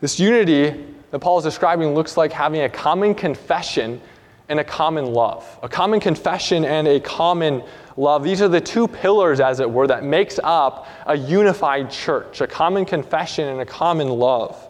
This 0.00 0.20
unity 0.20 0.84
that 1.10 1.18
Paul 1.18 1.38
is 1.38 1.44
describing 1.44 1.94
looks 1.94 2.16
like 2.16 2.32
having 2.32 2.62
a 2.62 2.68
common 2.68 3.14
confession 3.14 4.00
and 4.48 4.60
a 4.60 4.64
common 4.64 5.06
love. 5.06 5.58
A 5.62 5.68
common 5.68 6.00
confession 6.00 6.64
and 6.64 6.86
a 6.86 7.00
common 7.00 7.62
love. 7.96 8.22
These 8.22 8.40
are 8.40 8.48
the 8.48 8.60
two 8.60 8.88
pillars, 8.88 9.40
as 9.40 9.60
it 9.60 9.70
were, 9.70 9.86
that 9.86 10.04
makes 10.04 10.38
up 10.42 10.86
a 11.06 11.16
unified 11.16 11.90
church 11.90 12.40
a 12.40 12.46
common 12.46 12.84
confession 12.84 13.48
and 13.48 13.60
a 13.60 13.66
common 13.66 14.08
love. 14.08 14.64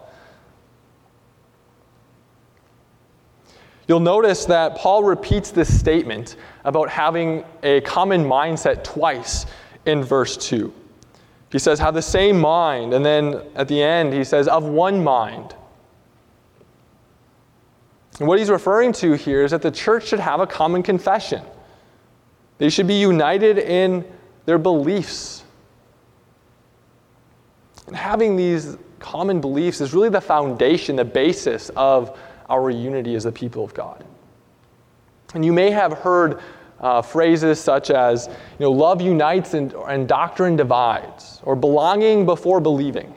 You'll 3.86 4.00
notice 4.00 4.44
that 4.46 4.76
Paul 4.76 5.04
repeats 5.04 5.50
this 5.50 5.78
statement 5.78 6.36
about 6.64 6.90
having 6.90 7.44
a 7.62 7.80
common 7.82 8.24
mindset 8.24 8.84
twice 8.84 9.46
in 9.86 10.02
verse 10.02 10.36
2. 10.36 10.72
He 11.50 11.58
says, 11.58 11.78
Have 11.78 11.94
the 11.94 12.02
same 12.02 12.40
mind. 12.40 12.92
And 12.92 13.04
then 13.04 13.42
at 13.54 13.68
the 13.68 13.82
end, 13.82 14.12
he 14.12 14.24
says, 14.24 14.48
Of 14.48 14.64
one 14.64 15.02
mind. 15.02 15.54
And 18.18 18.26
what 18.26 18.38
he's 18.38 18.50
referring 18.50 18.92
to 18.94 19.12
here 19.12 19.44
is 19.44 19.52
that 19.52 19.62
the 19.62 19.70
church 19.70 20.08
should 20.08 20.20
have 20.20 20.40
a 20.40 20.46
common 20.46 20.82
confession. 20.82 21.42
They 22.58 22.68
should 22.68 22.88
be 22.88 22.98
united 22.98 23.58
in 23.58 24.04
their 24.44 24.58
beliefs. 24.58 25.44
And 27.86 27.96
having 27.96 28.36
these 28.36 28.76
common 28.98 29.40
beliefs 29.40 29.80
is 29.80 29.94
really 29.94 30.08
the 30.08 30.20
foundation, 30.20 30.96
the 30.96 31.04
basis 31.04 31.70
of 31.70 32.18
our 32.50 32.70
unity 32.70 33.14
as 33.14 33.24
the 33.24 33.32
people 33.32 33.64
of 33.64 33.72
God. 33.72 34.04
And 35.34 35.44
you 35.44 35.52
may 35.52 35.70
have 35.70 35.92
heard 35.92 36.40
uh, 36.80 37.02
phrases 37.02 37.60
such 37.60 37.90
as, 37.90 38.28
you 38.28 38.34
know, 38.60 38.70
love 38.70 39.00
unites 39.00 39.54
and, 39.54 39.72
and 39.72 40.08
doctrine 40.08 40.56
divides, 40.56 41.40
or 41.44 41.56
belonging 41.56 42.24
before 42.24 42.60
believing. 42.60 43.12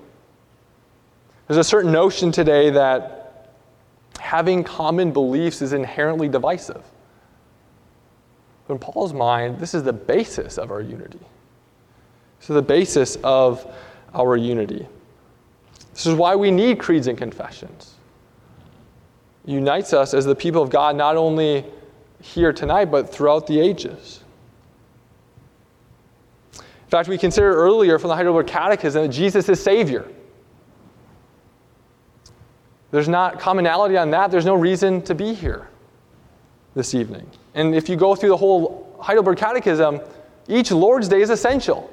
There's 1.48 1.60
a 1.60 1.63
certain 1.63 1.91
notion 1.91 2.32
today 2.32 2.70
that 2.70 3.50
having 4.20 4.63
common 4.63 5.12
beliefs 5.12 5.62
is 5.62 5.74
inherently 5.74 6.30
divisive. 6.30 6.84
But 8.68 8.75
in 8.75 8.80
Paul's 8.80 9.13
mind, 9.13 9.60
this 9.60 9.74
is 9.74 9.84
the 9.84 9.94
basis 9.94 10.58
of 10.58 10.72
our 10.72 10.82
unity. 10.82 11.20
Is 12.39 12.48
the 12.48 12.62
basis 12.62 13.18
of 13.24 13.72
our 14.15 14.36
unity. 14.36 14.88
This 15.94 16.08
is 16.08 16.15
why 16.15 16.36
we 16.36 16.50
need 16.50 16.80
creeds 16.80 17.08
and 17.08 17.18
confessions. 17.18 17.96
It 19.46 19.51
unites 19.51 19.94
us 19.94 20.13
as 20.13 20.25
the 20.25 20.36
people 20.36 20.63
of 20.63 20.70
God 20.70 20.96
not 20.96 21.18
only 21.18 21.65
here 22.21 22.53
tonight, 22.53 22.85
but 22.85 23.11
throughout 23.11 23.47
the 23.47 23.59
ages. 23.59 24.23
In 26.53 26.89
fact, 26.89 27.07
we 27.07 27.17
considered 27.17 27.55
earlier 27.55 27.97
from 27.97 28.09
the 28.09 28.15
Heidelberg 28.15 28.47
Catechism 28.47 29.03
that 29.03 29.13
Jesus 29.13 29.47
is 29.47 29.61
Savior. 29.63 30.07
There's 32.91 33.07
not 33.07 33.39
commonality 33.39 33.97
on 33.97 34.11
that. 34.11 34.29
There's 34.29 34.45
no 34.45 34.55
reason 34.55 35.01
to 35.03 35.15
be 35.15 35.33
here 35.33 35.69
this 36.75 36.93
evening. 36.93 37.29
And 37.53 37.73
if 37.73 37.87
you 37.87 37.95
go 37.95 38.15
through 38.15 38.29
the 38.29 38.37
whole 38.37 38.97
Heidelberg 38.99 39.37
Catechism, 39.37 40.01
each 40.47 40.71
Lord's 40.71 41.07
Day 41.07 41.21
is 41.21 41.29
essential. 41.29 41.89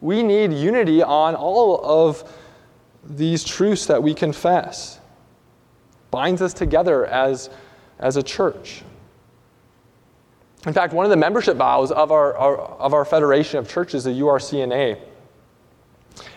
We 0.00 0.22
need 0.22 0.52
unity 0.52 1.02
on 1.02 1.34
all 1.34 1.80
of 1.84 2.24
these 3.04 3.44
truths 3.44 3.86
that 3.86 4.02
we 4.02 4.14
confess. 4.14 5.00
Binds 6.10 6.40
us 6.40 6.54
together 6.54 7.06
as, 7.06 7.50
as 7.98 8.16
a 8.16 8.22
church. 8.22 8.82
In 10.66 10.72
fact, 10.74 10.92
one 10.92 11.06
of 11.06 11.10
the 11.10 11.16
membership 11.16 11.56
vows 11.56 11.90
of 11.90 12.12
our, 12.12 12.36
our, 12.36 12.58
of 12.58 12.92
our 12.92 13.04
Federation 13.04 13.58
of 13.58 13.68
Churches, 13.68 14.04
the 14.04 14.10
URCNA, 14.10 14.98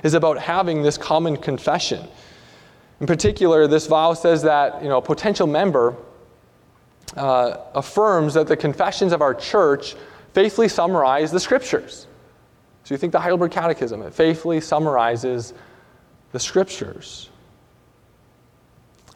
is 0.03 0.13
about 0.13 0.37
having 0.37 0.81
this 0.81 0.97
common 0.97 1.35
confession. 1.35 2.07
In 3.01 3.07
particular, 3.07 3.67
this 3.67 3.87
vow 3.87 4.13
says 4.13 4.41
that 4.43 4.81
you 4.81 4.87
know, 4.87 4.97
a 4.97 5.01
potential 5.01 5.47
member 5.47 5.95
uh, 7.17 7.57
affirms 7.75 8.33
that 8.35 8.47
the 8.47 8.55
confessions 8.55 9.11
of 9.11 9.21
our 9.21 9.33
church 9.33 9.95
faithfully 10.33 10.69
summarize 10.69 11.31
the 11.31 11.39
scriptures. 11.39 12.07
So 12.83 12.93
you 12.93 12.97
think 12.97 13.11
the 13.11 13.19
Heidelberg 13.19 13.51
Catechism, 13.51 14.01
it 14.01 14.13
faithfully 14.13 14.61
summarizes 14.61 15.53
the 16.31 16.39
scriptures. 16.39 17.29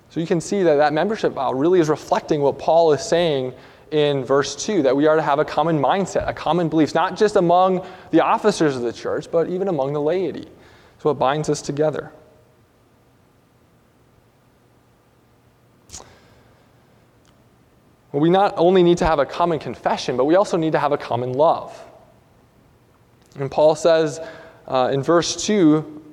So 0.10 0.20
you 0.20 0.28
can 0.28 0.42
see 0.42 0.64
that 0.64 0.76
that 0.76 0.94
membership 0.94 1.34
vow 1.34 1.54
really 1.54 1.80
is 1.80 1.90
reflecting 1.90 2.42
what 2.42 2.60
Paul 2.60 2.92
is 2.94 3.02
saying 3.02 3.54
in 3.92 4.24
verse 4.24 4.56
2 4.56 4.84
that 4.84 4.96
we 4.96 5.08
are 5.08 5.16
to 5.16 5.22
have 5.22 5.40
a 5.40 5.46
common 5.46 5.80
mindset, 5.80 6.28
a 6.28 6.34
common 6.34 6.70
belief, 6.70 6.94
not 6.94 7.18
just 7.18 7.36
among 7.36 7.86
the 8.12 8.22
officers 8.22 8.76
of 8.76 8.82
the 8.82 8.94
church, 8.94 9.32
but 9.32 9.50
even 9.50 9.68
among 9.68 9.94
the 9.94 10.02
laity. 10.02 10.48
So 11.00 11.10
it 11.10 11.16
binds 11.16 11.50
us 11.50 11.62
together. 11.62 12.12
Well, 18.12 18.22
we 18.22 18.30
not 18.30 18.54
only 18.58 18.84
need 18.84 18.98
to 19.00 19.06
have 19.06 19.20
a 19.20 19.26
common 19.26 19.60
confession, 19.60 20.18
but 20.18 20.26
we 20.26 20.36
also 20.36 20.58
need 20.58 20.72
to 20.72 20.80
have 20.80 20.92
a 20.92 20.98
common 20.98 21.34
love. 21.34 21.80
And 23.38 23.52
Paul 23.52 23.76
says 23.76 24.20
uh, 24.68 24.90
in 24.92 25.04
verse 25.04 25.46
2 25.46 26.04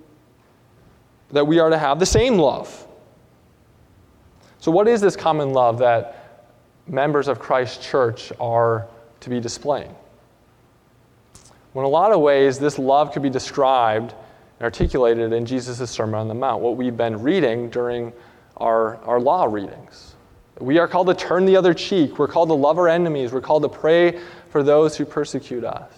that 1.31 1.47
we 1.47 1.59
are 1.59 1.71
to 1.71 1.79
have 1.79 1.99
the 1.99 2.07
same 2.07 2.37
love. 2.37 2.87
So, 4.59 4.71
what 4.71 4.89
is 4.89 5.01
this 5.01 5.17
common 5.17 5.53
love 5.53 5.79
that 5.79 6.24
members 6.87 7.29
of 7.29 7.39
Christ's 7.39 7.87
church 7.87 8.33
are 8.41 8.87
to 9.21 9.31
be 9.31 9.41
displaying. 9.41 9.95
Well, 11.73 11.85
in 11.85 11.89
a 11.89 11.93
lot 11.93 12.13
of 12.13 12.21
ways, 12.21 12.59
this 12.59 12.79
love 12.79 13.13
could 13.13 13.23
be 13.23 13.31
described 13.31 14.13
and 14.59 14.65
articulated 14.65 15.33
in 15.33 15.45
Jesus' 15.45 15.91
Sermon 15.91 16.15
on 16.15 16.29
the 16.29 16.35
Mount, 16.35 16.63
what 16.63 16.77
we've 16.77 16.97
been 16.97 17.21
reading 17.21 17.69
during 17.71 18.13
our, 18.59 18.97
our 18.99 19.19
law 19.19 19.45
readings. 19.45 20.15
We 20.61 20.79
are 20.79 20.87
called 20.87 21.09
to 21.09 21.15
turn 21.15 21.47
the 21.47 21.57
other 21.57 21.75
cheek. 21.75 22.19
We're 22.19 22.29
called 22.29 22.49
to 22.51 22.55
love 22.55 22.79
our 22.79 22.89
enemies. 22.89 23.33
We're 23.33 23.41
called 23.41 23.65
to 23.65 23.69
pray 23.69 24.21
for 24.51 24.63
those 24.63 24.97
who 24.97 25.05
persecute 25.05 25.65
us. 25.65 25.91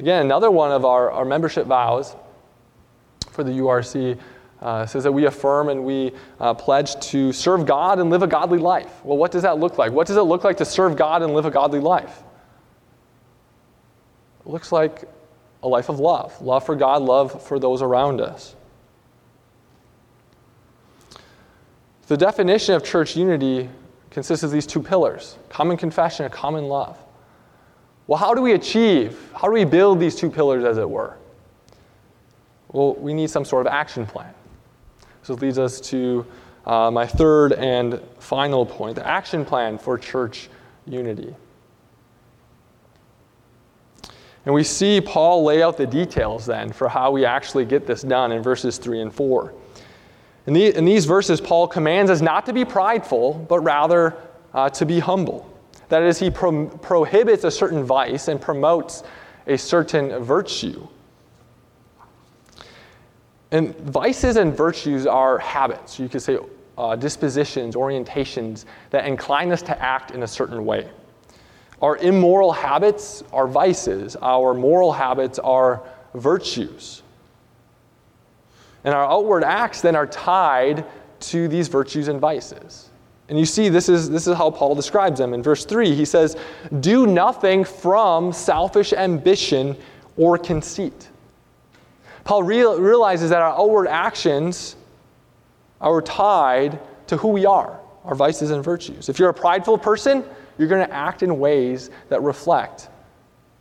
Again, 0.00 0.24
another 0.24 0.50
one 0.50 0.72
of 0.72 0.84
our, 0.84 1.10
our 1.10 1.24
membership 1.24 1.66
vows 1.66 2.16
for 3.30 3.44
the 3.44 3.52
URC 3.52 4.18
uh, 4.60 4.84
says 4.86 5.04
that 5.04 5.12
we 5.12 5.26
affirm 5.26 5.68
and 5.68 5.84
we 5.84 6.12
uh, 6.38 6.52
pledge 6.54 6.98
to 7.08 7.32
serve 7.32 7.66
God 7.66 7.98
and 7.98 8.10
live 8.10 8.22
a 8.22 8.26
godly 8.26 8.58
life. 8.58 9.04
Well, 9.04 9.16
what 9.16 9.30
does 9.30 9.42
that 9.42 9.58
look 9.58 9.78
like? 9.78 9.92
What 9.92 10.06
does 10.06 10.16
it 10.16 10.22
look 10.22 10.44
like 10.44 10.56
to 10.58 10.64
serve 10.64 10.96
God 10.96 11.22
and 11.22 11.32
live 11.34 11.46
a 11.46 11.50
godly 11.50 11.80
life? 11.80 12.22
It 14.40 14.48
looks 14.48 14.72
like 14.72 15.04
a 15.62 15.68
life 15.68 15.88
of 15.88 16.00
love 16.00 16.40
love 16.40 16.64
for 16.64 16.74
God, 16.74 17.02
love 17.02 17.42
for 17.42 17.58
those 17.58 17.82
around 17.82 18.20
us. 18.20 18.56
The 22.06 22.16
definition 22.16 22.74
of 22.74 22.82
church 22.82 23.16
unity 23.16 23.68
consists 24.10 24.42
of 24.42 24.50
these 24.50 24.66
two 24.66 24.82
pillars 24.82 25.38
common 25.48 25.76
confession 25.76 26.24
and 26.24 26.34
common 26.34 26.64
love. 26.64 26.98
Well, 28.06 28.18
how 28.18 28.34
do 28.34 28.42
we 28.42 28.52
achieve, 28.54 29.30
how 29.34 29.46
do 29.46 29.52
we 29.52 29.64
build 29.64 30.00
these 30.00 30.16
two 30.16 30.30
pillars, 30.30 30.64
as 30.64 30.78
it 30.78 30.90
were? 30.90 31.16
Well, 32.72 32.94
we 32.94 33.14
need 33.14 33.30
some 33.30 33.44
sort 33.44 33.66
of 33.66 33.72
action 33.72 34.04
plan. 34.04 34.34
It 35.30 35.40
leads 35.40 35.58
us 35.58 35.80
to 35.82 36.26
uh, 36.66 36.90
my 36.90 37.06
third 37.06 37.52
and 37.54 38.00
final 38.18 38.66
point 38.66 38.96
the 38.96 39.06
action 39.06 39.44
plan 39.44 39.78
for 39.78 39.96
church 39.96 40.48
unity. 40.86 41.34
And 44.46 44.54
we 44.54 44.64
see 44.64 45.00
Paul 45.00 45.44
lay 45.44 45.62
out 45.62 45.76
the 45.76 45.86
details 45.86 46.46
then 46.46 46.72
for 46.72 46.88
how 46.88 47.10
we 47.10 47.24
actually 47.24 47.64
get 47.64 47.86
this 47.86 48.02
done 48.02 48.32
in 48.32 48.42
verses 48.42 48.78
3 48.78 49.02
and 49.02 49.14
4. 49.14 49.52
In, 50.46 50.54
the, 50.54 50.76
in 50.76 50.84
these 50.84 51.04
verses, 51.04 51.40
Paul 51.40 51.68
commands 51.68 52.10
us 52.10 52.20
not 52.20 52.46
to 52.46 52.52
be 52.52 52.64
prideful, 52.64 53.34
but 53.48 53.60
rather 53.60 54.16
uh, 54.54 54.70
to 54.70 54.86
be 54.86 54.98
humble. 54.98 55.46
That 55.90 56.02
is, 56.02 56.18
he 56.18 56.30
pro- 56.30 56.68
prohibits 56.68 57.44
a 57.44 57.50
certain 57.50 57.84
vice 57.84 58.28
and 58.28 58.40
promotes 58.40 59.02
a 59.46 59.58
certain 59.58 60.18
virtue. 60.22 60.86
And 63.52 63.76
vices 63.78 64.36
and 64.36 64.56
virtues 64.56 65.06
are 65.06 65.38
habits. 65.38 65.98
You 65.98 66.08
could 66.08 66.22
say 66.22 66.38
uh, 66.78 66.96
dispositions, 66.96 67.74
orientations 67.74 68.64
that 68.90 69.06
incline 69.06 69.52
us 69.52 69.62
to 69.62 69.82
act 69.82 70.12
in 70.12 70.22
a 70.22 70.26
certain 70.26 70.64
way. 70.64 70.88
Our 71.82 71.96
immoral 71.96 72.52
habits 72.52 73.24
are 73.32 73.48
vices, 73.48 74.16
our 74.16 74.54
moral 74.54 74.92
habits 74.92 75.38
are 75.38 75.82
virtues. 76.14 77.02
And 78.84 78.94
our 78.94 79.04
outward 79.04 79.44
acts 79.44 79.80
then 79.80 79.96
are 79.96 80.06
tied 80.06 80.84
to 81.20 81.48
these 81.48 81.68
virtues 81.68 82.08
and 82.08 82.20
vices. 82.20 82.90
And 83.28 83.38
you 83.38 83.44
see, 83.44 83.68
this 83.68 83.88
is, 83.88 84.10
this 84.10 84.26
is 84.26 84.36
how 84.36 84.50
Paul 84.50 84.74
describes 84.74 85.18
them. 85.18 85.34
In 85.34 85.42
verse 85.42 85.64
3, 85.64 85.94
he 85.94 86.04
says, 86.04 86.36
Do 86.80 87.06
nothing 87.06 87.64
from 87.64 88.32
selfish 88.32 88.92
ambition 88.92 89.76
or 90.16 90.36
conceit 90.38 91.08
Paul 92.24 92.42
real, 92.42 92.80
realizes 92.80 93.30
that 93.30 93.42
our 93.42 93.52
outward 93.52 93.88
actions 93.88 94.76
are 95.80 96.02
tied 96.02 96.78
to 97.06 97.16
who 97.16 97.28
we 97.28 97.46
are, 97.46 97.80
our 98.04 98.14
vices 98.14 98.50
and 98.50 98.62
virtues. 98.62 99.08
If 99.08 99.18
you're 99.18 99.30
a 99.30 99.34
prideful 99.34 99.78
person, 99.78 100.24
you're 100.58 100.68
going 100.68 100.86
to 100.86 100.94
act 100.94 101.22
in 101.22 101.38
ways 101.38 101.90
that 102.08 102.22
reflect 102.22 102.88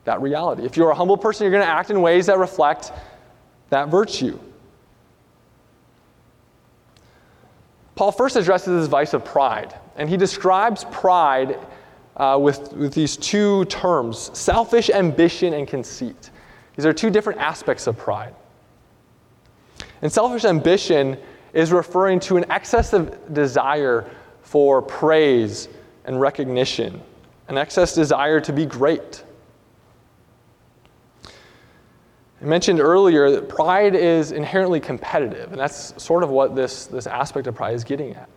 that 0.04 0.22
reality. 0.22 0.66
If 0.66 0.76
you're 0.76 0.92
a 0.92 0.96
humble 0.96 1.18
person, 1.18 1.46
you're 1.46 1.52
going 1.52 1.66
to 1.66 1.72
act 1.72 1.90
in 1.92 2.02
ways 2.02 2.26
that 2.26 2.38
reflect 2.38 2.92
that 3.70 3.90
virtue. 3.90 4.40
Paul 7.96 8.12
first 8.12 8.36
addresses 8.36 8.82
this 8.82 8.88
vice 8.88 9.14
of 9.14 9.26
pride, 9.26 9.76
and 9.98 10.10
he 10.10 10.18
describes 10.18 10.86
pride 10.86 11.60
uh, 12.16 12.38
with, 12.42 12.74
with 12.74 12.94
these 12.94 13.18
two 13.18 13.66
terms 13.66 14.38
selfish 14.38 14.90
ambition 14.90 15.54
and 15.54 15.68
conceit. 15.68 16.32
These 16.76 16.86
are 16.86 16.94
two 16.94 17.10
different 17.10 17.40
aspects 17.40 17.88
of 17.88 17.98
pride. 17.98 18.34
And 20.02 20.12
selfish 20.12 20.46
ambition 20.46 21.18
is 21.54 21.72
referring 21.72 22.20
to 22.22 22.38
an 22.38 22.46
excessive 22.52 23.34
desire 23.34 24.10
for 24.42 24.82
praise 24.82 25.68
and 26.06 26.20
recognition, 26.20 27.02
an 27.48 27.58
excess 27.58 27.94
desire 27.94 28.40
to 28.42 28.54
be 28.54 28.66
great. 28.66 29.24
I 32.42 32.46
mentioned 32.46 32.80
earlier 32.80 33.32
that 33.32 33.50
pride 33.50 33.96
is 33.96 34.32
inherently 34.32 34.80
competitive, 34.80 35.52
and 35.52 35.60
that's 35.60 36.02
sort 36.02 36.24
of 36.24 36.30
what 36.30 36.56
this, 36.56 36.86
this 36.86 37.06
aspect 37.06 37.48
of 37.48 37.56
pride 37.56 37.76
is 37.76 37.84
getting 37.84 38.16
at. 38.16 38.30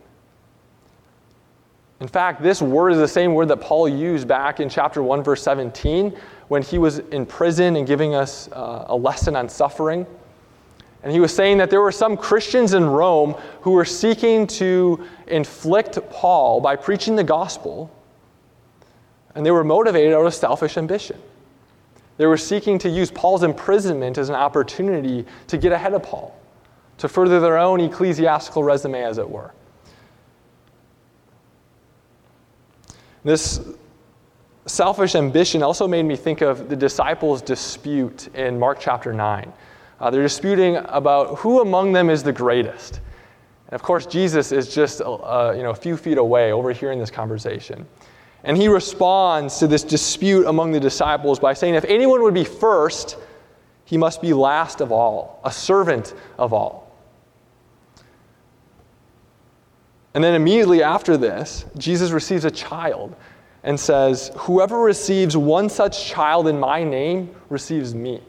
In 2.00 2.08
fact, 2.08 2.42
this 2.42 2.60
word 2.60 2.90
is 2.90 2.98
the 2.98 3.06
same 3.06 3.32
word 3.32 3.46
that 3.46 3.60
Paul 3.60 3.88
used 3.88 4.26
back 4.26 4.58
in 4.58 4.68
chapter 4.68 5.04
1, 5.04 5.22
verse 5.22 5.40
17, 5.40 6.16
when 6.48 6.60
he 6.60 6.78
was 6.78 6.98
in 6.98 7.24
prison 7.24 7.76
and 7.76 7.86
giving 7.86 8.16
us 8.16 8.48
uh, 8.50 8.86
a 8.88 8.96
lesson 8.96 9.36
on 9.36 9.48
suffering. 9.48 10.04
And 11.02 11.12
he 11.12 11.18
was 11.18 11.34
saying 11.34 11.58
that 11.58 11.68
there 11.68 11.80
were 11.80 11.92
some 11.92 12.16
Christians 12.16 12.74
in 12.74 12.84
Rome 12.86 13.34
who 13.62 13.72
were 13.72 13.84
seeking 13.84 14.46
to 14.48 15.04
inflict 15.26 15.98
Paul 16.10 16.60
by 16.60 16.76
preaching 16.76 17.16
the 17.16 17.24
gospel, 17.24 17.90
and 19.34 19.44
they 19.44 19.50
were 19.50 19.64
motivated 19.64 20.12
out 20.12 20.24
of 20.24 20.34
selfish 20.34 20.76
ambition. 20.76 21.18
They 22.18 22.26
were 22.26 22.36
seeking 22.36 22.78
to 22.80 22.88
use 22.88 23.10
Paul's 23.10 23.42
imprisonment 23.42 24.16
as 24.16 24.28
an 24.28 24.36
opportunity 24.36 25.24
to 25.48 25.58
get 25.58 25.72
ahead 25.72 25.92
of 25.94 26.04
Paul, 26.04 26.38
to 26.98 27.08
further 27.08 27.40
their 27.40 27.58
own 27.58 27.80
ecclesiastical 27.80 28.62
resume, 28.62 29.02
as 29.02 29.18
it 29.18 29.28
were. 29.28 29.52
This 33.24 33.60
selfish 34.66 35.14
ambition 35.16 35.62
also 35.62 35.88
made 35.88 36.04
me 36.04 36.14
think 36.14 36.42
of 36.42 36.68
the 36.68 36.76
disciples' 36.76 37.42
dispute 37.42 38.28
in 38.34 38.58
Mark 38.58 38.78
chapter 38.80 39.12
9. 39.12 39.52
Uh, 40.02 40.10
they're 40.10 40.20
disputing 40.20 40.76
about 40.88 41.38
who 41.38 41.60
among 41.60 41.92
them 41.92 42.10
is 42.10 42.24
the 42.24 42.32
greatest. 42.32 43.00
And 43.68 43.74
of 43.74 43.84
course, 43.84 44.04
Jesus 44.04 44.50
is 44.50 44.74
just 44.74 45.00
uh, 45.00 45.54
you 45.56 45.62
know, 45.62 45.70
a 45.70 45.76
few 45.76 45.96
feet 45.96 46.18
away 46.18 46.50
overhearing 46.50 46.98
this 46.98 47.10
conversation. 47.10 47.86
And 48.42 48.56
he 48.56 48.66
responds 48.66 49.58
to 49.60 49.68
this 49.68 49.84
dispute 49.84 50.46
among 50.46 50.72
the 50.72 50.80
disciples 50.80 51.38
by 51.38 51.54
saying, 51.54 51.76
If 51.76 51.84
anyone 51.84 52.20
would 52.24 52.34
be 52.34 52.42
first, 52.42 53.16
he 53.84 53.96
must 53.96 54.20
be 54.20 54.32
last 54.32 54.80
of 54.80 54.90
all, 54.90 55.40
a 55.44 55.52
servant 55.52 56.14
of 56.36 56.52
all. 56.52 56.90
And 60.14 60.24
then 60.24 60.34
immediately 60.34 60.82
after 60.82 61.16
this, 61.16 61.64
Jesus 61.78 62.10
receives 62.10 62.44
a 62.44 62.50
child 62.50 63.14
and 63.62 63.78
says, 63.78 64.32
Whoever 64.36 64.80
receives 64.80 65.36
one 65.36 65.68
such 65.68 66.06
child 66.06 66.48
in 66.48 66.58
my 66.58 66.82
name 66.82 67.32
receives 67.48 67.94
me. 67.94 68.20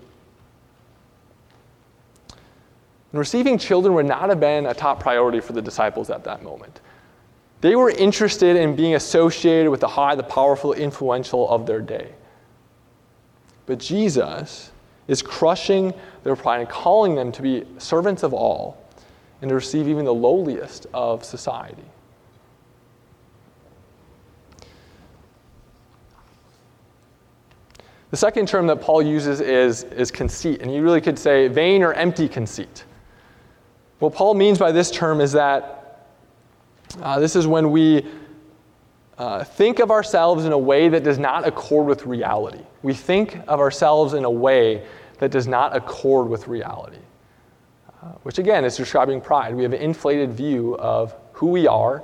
And 3.13 3.19
receiving 3.19 3.59
children 3.59 3.93
would 3.93 4.07
not 4.07 4.29
have 4.29 4.39
been 4.39 4.65
a 4.65 4.73
top 4.73 4.99
priority 4.99 5.39
for 5.39 5.53
the 5.53 5.61
disciples 5.61 6.09
at 6.09 6.23
that 6.23 6.41
moment. 6.41 6.81
They 7.61 7.75
were 7.75 7.91
interested 7.91 8.55
in 8.55 8.75
being 8.75 8.95
associated 8.95 9.69
with 9.69 9.81
the 9.81 9.87
high, 9.87 10.15
the 10.15 10.23
powerful, 10.23 10.73
influential 10.73 11.47
of 11.47 11.67
their 11.67 11.79
day. 11.79 12.11
But 13.67 13.77
Jesus 13.77 14.71
is 15.07 15.21
crushing 15.21 15.93
their 16.23 16.35
pride 16.35 16.61
and 16.61 16.69
calling 16.69 17.13
them 17.13 17.31
to 17.33 17.43
be 17.43 17.65
servants 17.77 18.23
of 18.23 18.33
all 18.33 18.83
and 19.41 19.49
to 19.49 19.55
receive 19.55 19.87
even 19.87 20.05
the 20.05 20.13
lowliest 20.13 20.87
of 20.91 21.23
society. 21.23 21.83
The 28.09 28.17
second 28.17 28.47
term 28.47 28.65
that 28.67 28.81
Paul 28.81 29.03
uses 29.03 29.39
is, 29.39 29.83
is 29.83 30.09
conceit, 30.09 30.61
and 30.61 30.73
you 30.73 30.81
really 30.81 31.01
could 31.01 31.19
say 31.19 31.47
vain 31.47 31.83
or 31.83 31.93
empty 31.93 32.27
conceit. 32.27 32.85
What 33.99 34.13
Paul 34.13 34.33
means 34.33 34.59
by 34.59 34.71
this 34.71 34.91
term 34.91 35.21
is 35.21 35.31
that 35.33 36.07
uh, 37.01 37.19
this 37.19 37.35
is 37.35 37.47
when 37.47 37.71
we 37.71 38.05
uh, 39.17 39.43
think 39.43 39.79
of 39.79 39.91
ourselves 39.91 40.45
in 40.45 40.51
a 40.51 40.57
way 40.57 40.89
that 40.89 41.03
does 41.03 41.19
not 41.19 41.47
accord 41.47 41.87
with 41.87 42.05
reality. 42.05 42.61
We 42.81 42.93
think 42.93 43.39
of 43.47 43.59
ourselves 43.59 44.13
in 44.13 44.25
a 44.25 44.29
way 44.29 44.85
that 45.19 45.31
does 45.31 45.47
not 45.47 45.75
accord 45.75 46.27
with 46.27 46.47
reality, 46.47 46.97
uh, 48.01 48.07
which 48.23 48.39
again 48.39 48.65
is 48.65 48.75
describing 48.75 49.21
pride. 49.21 49.55
We 49.55 49.63
have 49.63 49.73
an 49.73 49.81
inflated 49.81 50.33
view 50.33 50.75
of 50.77 51.15
who 51.31 51.47
we 51.47 51.67
are. 51.67 52.03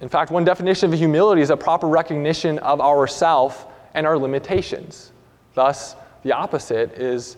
In 0.00 0.08
fact, 0.08 0.30
one 0.30 0.44
definition 0.44 0.92
of 0.92 0.98
humility 0.98 1.42
is 1.42 1.50
a 1.50 1.56
proper 1.56 1.88
recognition 1.88 2.58
of 2.60 2.80
ourself 2.80 3.66
and 3.94 4.06
our 4.06 4.18
limitations. 4.18 5.12
Thus, 5.54 5.96
the 6.22 6.32
opposite 6.32 6.92
is 6.92 7.36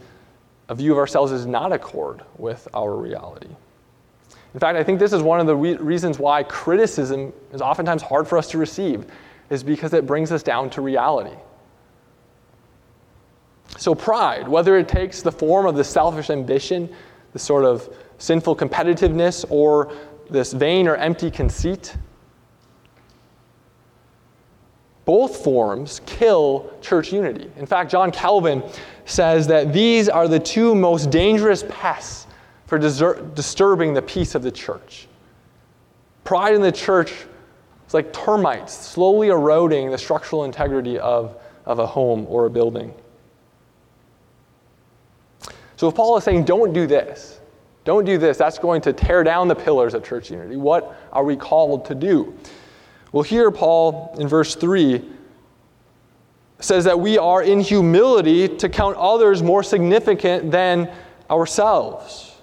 a 0.69 0.75
view 0.75 0.93
of 0.93 0.99
ourselves 0.99 1.33
is 1.33 1.47
not 1.47 1.73
accord 1.73 2.23
with 2.39 2.67
our 2.75 2.97
reality. 2.97 3.49
In 4.55 4.61
fact, 4.61 4.79
I 4.79 4.85
think 4.85 5.01
this 5.01 5.13
is 5.13 5.23
one 5.23 5.41
of 5.41 5.47
the 5.47 5.57
re- 5.57 5.77
reasons 5.77 6.19
why 6.19 6.43
criticism 6.45 7.33
is 7.53 7.61
oftentimes 7.61 8.03
hard 8.03 8.29
for 8.29 8.39
us 8.39 8.49
to 8.51 8.59
receive, 8.59 9.05
is 9.51 9.63
because 9.63 9.93
it 9.93 10.07
brings 10.07 10.31
us 10.33 10.43
down 10.43 10.71
to 10.71 10.81
reality. 10.81 11.37
So, 13.77 13.95
pride, 13.95 14.47
whether 14.47 14.77
it 14.77 14.89
takes 14.89 15.23
the 15.23 15.33
form 15.33 15.67
of 15.67 15.75
the 15.75 15.83
selfish 15.83 16.31
ambition, 16.31 16.89
the 17.33 17.39
sort 17.39 17.65
of 17.65 17.95
sinful 18.19 18.57
competitiveness, 18.57 19.45
or 19.51 19.93
this 20.31 20.53
vain 20.53 20.87
or 20.87 20.97
empty 20.97 21.31
conceit, 21.31 21.97
both 25.05 25.45
forms 25.45 26.01
kill 26.07 26.73
church 26.81 27.13
unity. 27.13 27.51
In 27.57 27.67
fact, 27.67 27.91
John 27.91 28.11
Calvin 28.11 28.63
says 29.05 29.47
that 29.49 29.73
these 29.73 30.09
are 30.09 30.29
the 30.29 30.41
two 30.41 30.75
most 30.75 31.11
dangerous 31.11 31.65
pests 31.69 32.27
for 32.67 32.79
disturbing 32.79 33.93
the 33.93 34.03
peace 34.03 34.35
of 34.35 34.43
the 34.43 34.51
church. 34.51 35.07
Pride 36.25 36.55
in 36.55 36.63
the 36.63 36.73
church 36.73 37.13
is 37.87 37.95
like 37.95 38.13
termites 38.13 38.73
slowly 38.73 39.29
eroding 39.29 39.91
the 39.91 39.99
structural 39.99 40.45
integrity 40.45 40.99
of, 40.99 41.37
of 41.67 41.79
a 41.79 41.87
home 41.87 42.27
or 42.29 42.47
a 42.47 42.51
building. 42.51 42.95
So 45.77 45.89
if 45.89 45.95
Paul 45.95 46.17
is 46.17 46.25
saying, 46.25 46.45
don't 46.45 46.73
do 46.73 46.87
this, 46.87 47.41
don't 47.85 48.07
do 48.07 48.17
this, 48.17 48.39
that's 48.39 48.59
going 48.59 48.81
to 48.83 48.93
tear 48.95 49.23
down 49.23 49.49
the 49.49 49.55
pillars 49.55 49.93
of 49.93 50.03
church 50.03 50.31
unity, 50.31 50.57
what 50.57 50.99
are 51.13 51.25
we 51.25 51.37
called 51.37 51.85
to 51.85 51.95
do? 51.95 52.35
Well, 53.15 53.23
here, 53.23 53.53
Paul, 53.53 54.13
in 54.19 54.27
verse 54.27 54.57
3, 54.57 55.01
says 56.59 56.83
that 56.83 56.99
we 56.99 57.17
are 57.17 57.45
in 57.45 57.61
humility 57.61 58.49
to 58.49 58.69
count 58.69 58.97
others 58.97 59.41
more 59.41 59.63
significant 59.63 60.51
than 60.51 60.91
ourselves. 61.31 62.35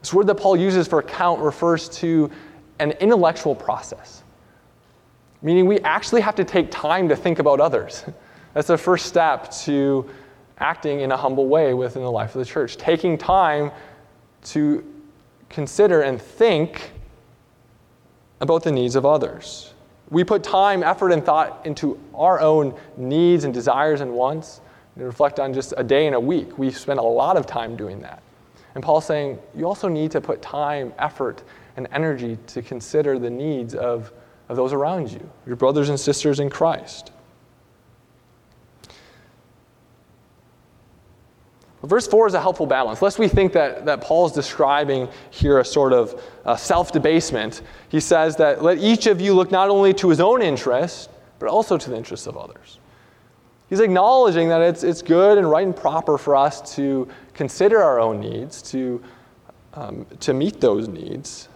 This 0.00 0.12
word 0.12 0.26
that 0.26 0.34
Paul 0.34 0.58
uses 0.58 0.86
for 0.86 1.02
count 1.02 1.40
refers 1.40 1.88
to 2.00 2.30
an 2.80 2.90
intellectual 3.00 3.54
process, 3.54 4.24
meaning 5.40 5.64
we 5.64 5.80
actually 5.80 6.20
have 6.20 6.34
to 6.34 6.44
take 6.44 6.70
time 6.70 7.08
to 7.08 7.16
think 7.16 7.38
about 7.38 7.60
others. 7.60 8.04
That's 8.52 8.68
the 8.68 8.76
first 8.76 9.06
step 9.06 9.50
to 9.62 10.06
acting 10.58 11.00
in 11.00 11.12
a 11.12 11.16
humble 11.16 11.48
way 11.48 11.72
within 11.72 12.02
the 12.02 12.10
life 12.10 12.34
of 12.34 12.40
the 12.40 12.44
church, 12.44 12.76
taking 12.76 13.16
time 13.16 13.70
to 14.42 14.84
consider 15.48 16.02
and 16.02 16.20
think 16.20 16.91
about 18.42 18.62
the 18.62 18.72
needs 18.72 18.96
of 18.96 19.06
others. 19.06 19.72
We 20.10 20.24
put 20.24 20.42
time, 20.42 20.82
effort, 20.82 21.12
and 21.12 21.24
thought 21.24 21.64
into 21.64 21.98
our 22.14 22.38
own 22.40 22.74
needs 22.98 23.44
and 23.44 23.54
desires 23.54 24.02
and 24.02 24.12
wants. 24.12 24.60
And 24.96 25.06
reflect 25.06 25.40
on 25.40 25.54
just 25.54 25.72
a 25.78 25.84
day 25.84 26.06
and 26.06 26.14
a 26.14 26.20
week. 26.20 26.58
We 26.58 26.70
spend 26.70 26.98
a 26.98 27.02
lot 27.02 27.38
of 27.38 27.46
time 27.46 27.76
doing 27.76 28.00
that. 28.02 28.22
And 28.74 28.84
Paul's 28.84 29.06
saying 29.06 29.38
you 29.54 29.64
also 29.64 29.88
need 29.88 30.10
to 30.10 30.20
put 30.20 30.42
time, 30.42 30.92
effort, 30.98 31.42
and 31.78 31.88
energy 31.92 32.36
to 32.48 32.60
consider 32.60 33.18
the 33.18 33.30
needs 33.30 33.74
of, 33.74 34.12
of 34.50 34.56
those 34.56 34.74
around 34.74 35.10
you, 35.10 35.30
your 35.46 35.56
brothers 35.56 35.88
and 35.88 35.98
sisters 35.98 36.40
in 36.40 36.50
Christ. 36.50 37.12
Verse 41.84 42.06
4 42.06 42.28
is 42.28 42.34
a 42.34 42.40
helpful 42.40 42.66
balance. 42.66 43.02
Lest 43.02 43.18
we 43.18 43.26
think 43.26 43.52
that, 43.54 43.84
that 43.86 44.00
Paul's 44.00 44.32
describing 44.32 45.08
here 45.30 45.58
a 45.58 45.64
sort 45.64 45.92
of 45.92 46.20
self 46.58 46.92
debasement, 46.92 47.62
he 47.88 47.98
says 47.98 48.36
that 48.36 48.62
let 48.62 48.78
each 48.78 49.06
of 49.06 49.20
you 49.20 49.34
look 49.34 49.50
not 49.50 49.68
only 49.68 49.92
to 49.94 50.08
his 50.08 50.20
own 50.20 50.42
interest, 50.42 51.10
but 51.38 51.48
also 51.48 51.76
to 51.76 51.90
the 51.90 51.96
interests 51.96 52.26
of 52.28 52.36
others. 52.36 52.78
He's 53.68 53.80
acknowledging 53.80 54.48
that 54.50 54.60
it's, 54.60 54.84
it's 54.84 55.02
good 55.02 55.38
and 55.38 55.50
right 55.50 55.66
and 55.66 55.74
proper 55.74 56.18
for 56.18 56.36
us 56.36 56.76
to 56.76 57.08
consider 57.34 57.82
our 57.82 57.98
own 57.98 58.20
needs, 58.20 58.62
to, 58.70 59.02
um, 59.74 60.06
to 60.20 60.34
meet 60.34 60.60
those 60.60 60.88
needs. 60.88 61.48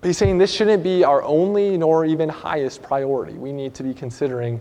But 0.00 0.08
he's 0.08 0.16
saying 0.16 0.38
this 0.38 0.52
shouldn't 0.52 0.82
be 0.82 1.04
our 1.04 1.22
only 1.24 1.76
nor 1.76 2.04
even 2.04 2.28
highest 2.28 2.82
priority. 2.82 3.32
We 3.34 3.52
need 3.52 3.74
to 3.74 3.82
be 3.82 3.92
considering 3.92 4.60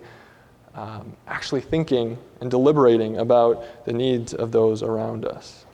um, 0.78 1.12
actually 1.28 1.60
thinking 1.60 2.18
and 2.40 2.52
deliberating 2.52 3.18
about 3.18 3.84
the 3.86 3.92
needs 3.92 4.34
of 4.36 4.52
those 4.52 4.84
around 4.84 5.26
us. 5.26 5.66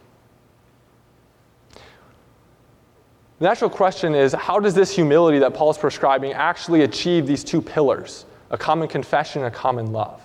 The 3.39 3.49
natural 3.49 3.69
question 3.69 4.15
is 4.15 4.31
how 4.31 4.61
does 4.61 4.73
this 4.73 4.95
humility 4.95 5.39
that 5.39 5.53
Paul 5.53 5.71
is 5.71 5.77
prescribing 5.77 6.31
actually 6.31 6.83
achieve 6.83 7.27
these 7.27 7.43
two 7.43 7.61
pillars, 7.61 8.25
a 8.49 8.57
common 8.57 8.87
confession 8.87 9.43
a 9.43 9.51
common 9.51 9.91
love? 9.91 10.21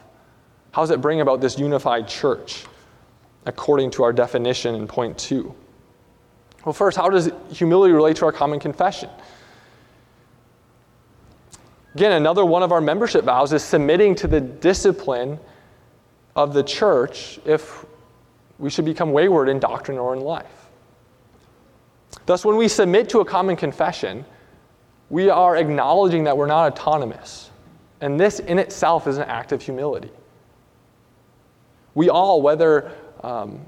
How 0.70 0.82
does 0.82 0.90
it 0.90 1.00
bring 1.00 1.20
about 1.20 1.40
this 1.40 1.58
unified 1.58 2.06
church 2.06 2.64
according 3.46 3.90
to 3.92 4.04
our 4.04 4.12
definition 4.12 4.76
in 4.76 4.86
point 4.86 5.18
two? 5.18 5.52
Well, 6.64 6.72
first, 6.72 6.96
how 6.96 7.08
does 7.08 7.30
humility 7.50 7.92
relate 7.92 8.16
to 8.18 8.26
our 8.26 8.32
common 8.32 8.60
confession? 8.60 9.10
Again, 11.94 12.12
another 12.12 12.44
one 12.44 12.62
of 12.62 12.72
our 12.72 12.80
membership 12.80 13.24
vows 13.24 13.52
is 13.52 13.62
submitting 13.62 14.14
to 14.16 14.26
the 14.28 14.40
discipline 14.40 15.38
of 16.36 16.54
the 16.54 16.62
church 16.62 17.40
if 17.44 17.84
we 18.58 18.70
should 18.70 18.84
become 18.84 19.12
wayward 19.12 19.48
in 19.48 19.58
doctrine 19.58 19.98
or 19.98 20.14
in 20.14 20.20
life. 20.20 20.68
Thus, 22.26 22.44
when 22.44 22.56
we 22.56 22.68
submit 22.68 23.08
to 23.10 23.20
a 23.20 23.24
common 23.24 23.56
confession, 23.56 24.24
we 25.10 25.30
are 25.30 25.56
acknowledging 25.56 26.24
that 26.24 26.36
we're 26.36 26.46
not 26.46 26.72
autonomous. 26.72 27.50
And 28.00 28.20
this 28.20 28.38
in 28.40 28.58
itself 28.58 29.06
is 29.06 29.16
an 29.16 29.24
act 29.24 29.52
of 29.52 29.62
humility. 29.62 30.10
We 31.94 32.10
all, 32.10 32.42
whether 32.42 32.92
um, 33.22 33.60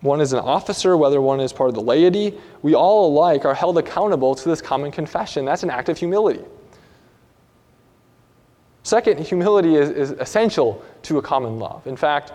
one 0.00 0.20
is 0.20 0.32
an 0.32 0.38
officer, 0.40 0.96
whether 0.96 1.20
one 1.20 1.40
is 1.40 1.52
part 1.52 1.68
of 1.68 1.74
the 1.74 1.82
laity, 1.82 2.38
we 2.62 2.74
all 2.74 3.08
alike 3.08 3.44
are 3.44 3.54
held 3.54 3.78
accountable 3.78 4.34
to 4.34 4.48
this 4.48 4.62
common 4.62 4.90
confession. 4.90 5.44
That's 5.44 5.62
an 5.62 5.70
act 5.70 5.88
of 5.88 5.98
humility. 5.98 6.44
Second, 8.82 9.20
humility 9.20 9.76
is, 9.76 9.90
is 9.90 10.10
essential 10.12 10.82
to 11.02 11.18
a 11.18 11.22
common 11.22 11.58
love. 11.58 11.86
In 11.86 11.96
fact, 11.96 12.32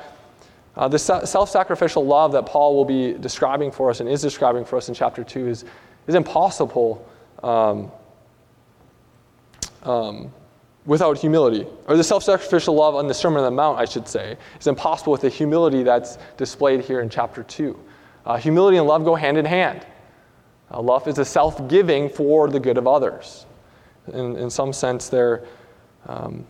uh, 0.77 0.87
the 0.87 0.99
self 0.99 1.49
sacrificial 1.49 2.05
love 2.05 2.33
that 2.33 2.45
Paul 2.45 2.75
will 2.75 2.85
be 2.85 3.13
describing 3.13 3.71
for 3.71 3.89
us 3.89 3.99
and 4.01 4.09
is 4.09 4.21
describing 4.21 4.65
for 4.65 4.77
us 4.77 4.89
in 4.89 4.93
chapter 4.93 5.23
2 5.23 5.47
is, 5.47 5.65
is 6.07 6.15
impossible 6.15 7.07
um, 7.43 7.91
um, 9.83 10.31
without 10.85 11.17
humility. 11.17 11.65
Or 11.87 11.95
the 11.95 12.03
self 12.03 12.23
sacrificial 12.23 12.75
love 12.75 12.93
on 12.95 13.07
the 13.07 13.13
Sermon 13.13 13.39
on 13.39 13.45
the 13.45 13.51
Mount, 13.51 13.79
I 13.79 13.85
should 13.85 14.07
say, 14.07 14.37
is 14.59 14.67
impossible 14.67 15.13
with 15.13 15.21
the 15.21 15.29
humility 15.29 15.81
that's 15.81 16.17
displayed 16.37 16.81
here 16.81 16.99
in 16.99 17.09
chapter 17.09 17.43
2. 17.43 17.79
Uh, 18.25 18.37
humility 18.37 18.77
and 18.77 18.87
love 18.87 19.05
go 19.05 19.15
hand 19.15 19.37
in 19.37 19.45
hand. 19.45 19.85
Uh, 20.71 20.81
love 20.81 21.07
is 21.07 21.19
a 21.19 21.25
self 21.25 21.67
giving 21.69 22.09
for 22.09 22.49
the 22.49 22.59
good 22.59 22.77
of 22.77 22.85
others. 22.85 23.45
In, 24.11 24.35
in 24.35 24.49
some 24.49 24.73
sense, 24.73 25.07
they're 25.09 25.43
um, 26.07 26.45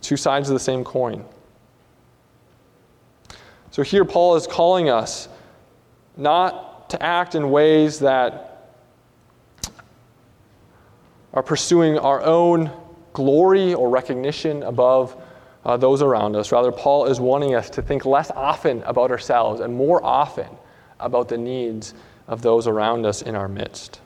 two 0.00 0.16
sides 0.16 0.48
of 0.48 0.54
the 0.54 0.60
same 0.60 0.84
coin. 0.84 1.24
So 3.70 3.82
here, 3.82 4.04
Paul 4.04 4.36
is 4.36 4.46
calling 4.46 4.90
us 4.90 5.28
not 6.16 6.90
to 6.90 7.02
act 7.02 7.34
in 7.34 7.50
ways 7.50 8.00
that 8.00 8.72
are 11.32 11.42
pursuing 11.42 11.98
our 11.98 12.20
own 12.22 12.70
glory 13.12 13.74
or 13.74 13.88
recognition 13.88 14.62
above 14.64 15.16
uh, 15.64 15.76
those 15.76 16.02
around 16.02 16.36
us. 16.36 16.52
Rather, 16.52 16.72
Paul 16.72 17.06
is 17.06 17.20
wanting 17.20 17.54
us 17.54 17.70
to 17.70 17.82
think 17.82 18.04
less 18.04 18.30
often 18.32 18.82
about 18.82 19.10
ourselves 19.10 19.60
and 19.60 19.74
more 19.74 20.04
often 20.04 20.48
about 20.98 21.28
the 21.28 21.38
needs 21.38 21.94
of 22.26 22.42
those 22.42 22.66
around 22.66 23.06
us 23.06 23.22
in 23.22 23.34
our 23.34 23.48
midst. 23.48 24.00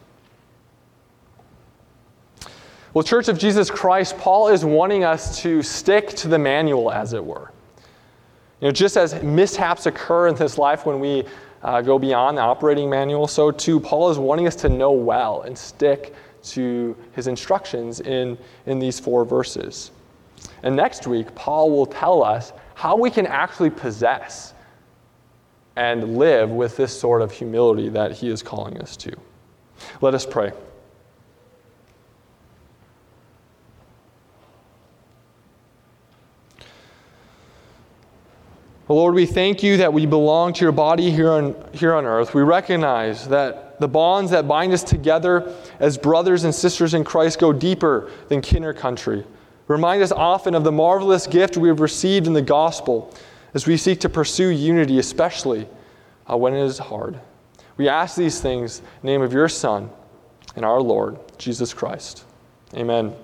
Well, 2.95 3.03
Church 3.03 3.27
of 3.27 3.41
Jesus 3.41 3.73
Christ, 3.73 4.17
Paul 4.19 4.51
is 4.51 4.65
wanting 4.65 5.03
us 5.03 5.41
to 5.41 5.65
stick 5.65 6.11
to 6.11 6.29
the 6.29 6.39
manual, 6.39 6.93
as 6.93 7.13
it 7.13 7.25
were. 7.25 7.51
You 8.61 8.69
know, 8.69 8.71
just 8.71 8.97
as 8.97 9.21
mishaps 9.21 9.87
occur 9.87 10.29
in 10.29 10.37
this 10.37 10.59
life 10.59 10.87
when 10.87 11.01
we 11.01 11.25
uh, 11.65 11.83
go 11.83 11.99
beyond 11.99 12.39
the 12.39 12.43
operating 12.43 12.89
manual, 12.89 13.27
so 13.27 13.51
too 13.51 13.81
Paul 13.81 14.11
is 14.11 14.19
wanting 14.19 14.47
us 14.47 14.55
to 14.57 14.69
know 14.69 14.93
well 14.93 15.43
and 15.43 15.59
stick 15.59 16.15
to 16.45 16.97
his 17.17 17.27
instructions 17.27 17.99
in, 17.99 18.39
in 18.67 18.79
these 18.79 19.01
four 19.01 19.25
verses. 19.25 19.91
And 20.63 20.77
next 20.77 21.09
week, 21.09 21.35
Paul 21.35 21.73
will 21.73 21.87
tell 21.87 22.23
us 22.23 22.53
how 22.75 22.97
we 22.97 23.11
can 23.11 23.27
actually 23.27 23.71
possess 23.71 24.55
and 25.75 26.17
live 26.17 26.49
with 26.49 26.77
this 26.77 26.97
sort 26.97 27.23
of 27.23 27.33
humility 27.33 27.89
that 27.89 28.13
he 28.13 28.29
is 28.29 28.41
calling 28.41 28.81
us 28.81 28.97
to. 28.99 29.17
Let 30.01 30.15
us 30.15 30.25
pray. 30.25 30.53
Lord, 38.89 39.15
we 39.15 39.25
thank 39.25 39.63
you 39.63 39.79
that 39.79 39.93
we 39.93 40.05
belong 40.05 40.53
to 40.55 40.65
your 40.65 40.73
body 40.73 41.11
here 41.11 41.33
on, 41.33 41.57
here 41.73 41.95
on 41.95 42.05
earth. 42.05 42.35
We 42.35 42.43
recognize 42.43 43.27
that 43.29 43.81
the 43.81 43.89
bonds 43.89 44.31
that 44.31 44.47
bind 44.47 44.73
us 44.73 44.83
together 44.83 45.55
as 45.81 45.97
brothers 45.97 46.45
and 46.45 46.55
sisters 46.55 46.93
in 46.93 47.03
Christ 47.03 47.39
go 47.39 47.53
deeper 47.53 48.11
than 48.29 48.43
kin 48.43 48.63
or 48.63 48.75
country. 48.75 49.25
Remind 49.69 50.03
us 50.03 50.13
often 50.13 50.55
of 50.55 50.65
the 50.65 50.73
marvelous 50.73 51.27
gift 51.27 51.57
we 51.57 51.69
have 51.69 51.81
received 51.81 52.27
in 52.27 52.35
the 52.35 52.43
gospel 52.43 53.15
as 53.55 53.67
we 53.67 53.79
seek 53.79 54.01
to 54.01 54.09
pursue 54.11 54.49
unity, 54.49 54.99
especially 54.99 55.67
uh, 56.31 56.37
when 56.37 56.55
it 56.55 56.63
is 56.63 56.79
hard. 56.79 57.19
We 57.79 57.89
ask 57.89 58.17
these 58.17 58.41
things 58.41 58.81
in 58.81 58.85
the 59.03 59.07
name 59.07 59.23
of 59.23 59.33
your 59.33 59.49
Son 59.49 59.91
and 60.57 60.65
our 60.65 60.81
Lord, 60.81 61.19
Jesus 61.39 61.73
Christ. 61.73 62.25
Amen. 62.75 63.15